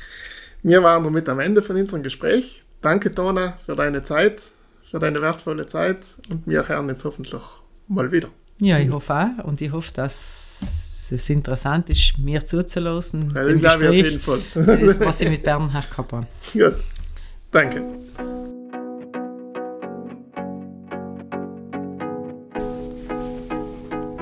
Wir 0.62 0.82
waren 0.82 1.04
damit 1.04 1.28
am 1.28 1.40
Ende 1.40 1.60
von 1.60 1.76
unserem 1.76 2.02
Gespräch. 2.02 2.62
Danke, 2.80 3.14
Tona, 3.14 3.58
für 3.64 3.76
deine 3.76 4.02
Zeit, 4.02 4.50
für 4.92 4.98
deine 4.98 5.22
wertvolle 5.22 5.66
Zeit 5.66 6.04
und 6.28 6.46
wir 6.46 6.68
hören 6.68 6.88
jetzt 6.88 7.04
hoffentlich 7.04 7.40
mal 7.88 8.12
wieder. 8.12 8.28
Ja, 8.58 8.78
ich 8.78 8.90
hoffe 8.90 9.14
auch 9.14 9.44
und 9.44 9.60
ich 9.62 9.72
hoffe, 9.72 9.90
dass 9.94 11.08
es 11.10 11.30
interessant 11.30 11.88
ist, 11.88 12.18
mir 12.18 12.44
zuzulassen. 12.44 13.32
Ja, 13.34 13.46
ich 13.48 13.58
glaube 13.58 13.88
auf 13.88 13.94
jeden 13.94 14.20
Fall. 14.20 14.40
das, 14.54 15.00
was 15.00 15.20
ich 15.22 15.30
mit 15.30 15.42
Bernhard 15.42 15.90
gehabt 15.90 16.12
habe. 16.12 16.26
Gut, 16.52 16.74
danke. 17.50 17.82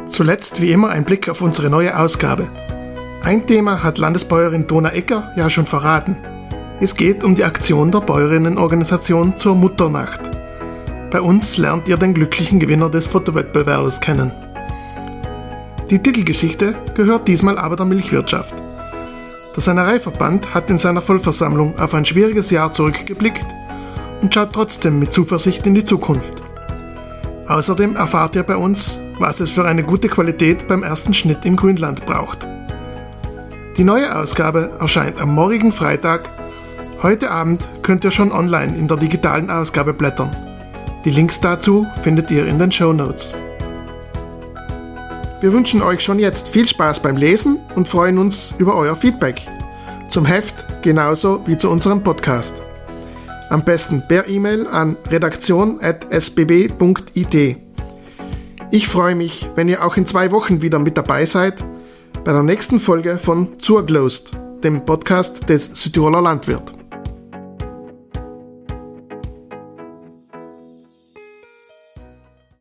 Zuletzt 0.06 0.60
wie 0.60 0.70
immer 0.70 0.90
ein 0.90 1.04
Blick 1.04 1.28
auf 1.28 1.40
unsere 1.40 1.68
neue 1.68 1.98
Ausgabe. 1.98 2.46
Ein 3.24 3.46
Thema 3.46 3.82
hat 3.82 3.98
Landesbäuerin 3.98 4.68
Dona 4.68 4.92
Ecker 4.92 5.32
ja 5.36 5.50
schon 5.50 5.66
verraten. 5.66 6.16
Es 6.80 6.94
geht 6.94 7.24
um 7.24 7.34
die 7.34 7.44
Aktion 7.44 7.90
der 7.90 8.00
Bäuerinnenorganisation 8.00 9.36
zur 9.36 9.56
Mutternacht. 9.56 10.29
Bei 11.10 11.20
uns 11.20 11.56
lernt 11.56 11.88
ihr 11.88 11.96
den 11.96 12.14
glücklichen 12.14 12.60
Gewinner 12.60 12.88
des 12.88 13.08
Fotowettbewerbs 13.08 14.00
kennen. 14.00 14.32
Die 15.90 15.98
Titelgeschichte 15.98 16.76
gehört 16.94 17.26
diesmal 17.26 17.58
aber 17.58 17.74
der 17.74 17.86
Milchwirtschaft. 17.86 18.54
Der 19.56 19.62
Sennereiverband 19.62 20.54
hat 20.54 20.70
in 20.70 20.78
seiner 20.78 21.02
Vollversammlung 21.02 21.76
auf 21.80 21.94
ein 21.94 22.04
schwieriges 22.04 22.50
Jahr 22.50 22.70
zurückgeblickt 22.70 23.44
und 24.22 24.32
schaut 24.32 24.52
trotzdem 24.52 25.00
mit 25.00 25.12
Zuversicht 25.12 25.66
in 25.66 25.74
die 25.74 25.82
Zukunft. 25.82 26.42
Außerdem 27.48 27.96
erfahrt 27.96 28.36
ihr 28.36 28.44
bei 28.44 28.56
uns, 28.56 29.00
was 29.18 29.40
es 29.40 29.50
für 29.50 29.64
eine 29.64 29.82
gute 29.82 30.08
Qualität 30.08 30.68
beim 30.68 30.84
ersten 30.84 31.12
Schnitt 31.12 31.44
im 31.44 31.56
Grünland 31.56 32.06
braucht. 32.06 32.46
Die 33.76 33.84
neue 33.84 34.16
Ausgabe 34.16 34.70
erscheint 34.78 35.20
am 35.20 35.34
morgigen 35.34 35.72
Freitag. 35.72 36.28
Heute 37.02 37.32
Abend 37.32 37.66
könnt 37.82 38.04
ihr 38.04 38.12
schon 38.12 38.30
online 38.30 38.76
in 38.76 38.86
der 38.86 38.96
digitalen 38.96 39.50
Ausgabe 39.50 39.92
blättern. 39.92 40.36
Die 41.04 41.10
Links 41.10 41.40
dazu 41.40 41.86
findet 42.02 42.30
ihr 42.30 42.46
in 42.46 42.58
den 42.58 42.70
Show 42.70 42.92
Notes. 42.92 43.32
Wir 45.40 45.50
wünschen 45.50 45.80
euch 45.80 46.02
schon 46.02 46.18
jetzt 46.18 46.50
viel 46.50 46.68
Spaß 46.68 47.00
beim 47.00 47.16
Lesen 47.16 47.58
und 47.74 47.88
freuen 47.88 48.18
uns 48.18 48.52
über 48.58 48.76
euer 48.76 48.94
Feedback. 48.94 49.40
Zum 50.10 50.26
Heft 50.26 50.66
genauso 50.82 51.40
wie 51.46 51.56
zu 51.56 51.70
unserem 51.70 52.02
Podcast. 52.02 52.60
Am 53.48 53.64
besten 53.64 54.02
per 54.06 54.28
E-Mail 54.28 54.66
an 54.66 54.94
redaktion.sbb.it. 55.10 57.56
Ich 58.70 58.86
freue 58.86 59.14
mich, 59.14 59.48
wenn 59.54 59.68
ihr 59.68 59.82
auch 59.82 59.96
in 59.96 60.04
zwei 60.04 60.30
Wochen 60.32 60.60
wieder 60.60 60.78
mit 60.78 60.98
dabei 60.98 61.24
seid 61.24 61.64
bei 62.24 62.32
der 62.32 62.42
nächsten 62.42 62.78
Folge 62.78 63.16
von 63.16 63.58
Zurglost, 63.58 64.32
dem 64.62 64.84
Podcast 64.84 65.48
des 65.48 65.70
Südtiroler 65.72 66.20
Landwirt. 66.20 66.74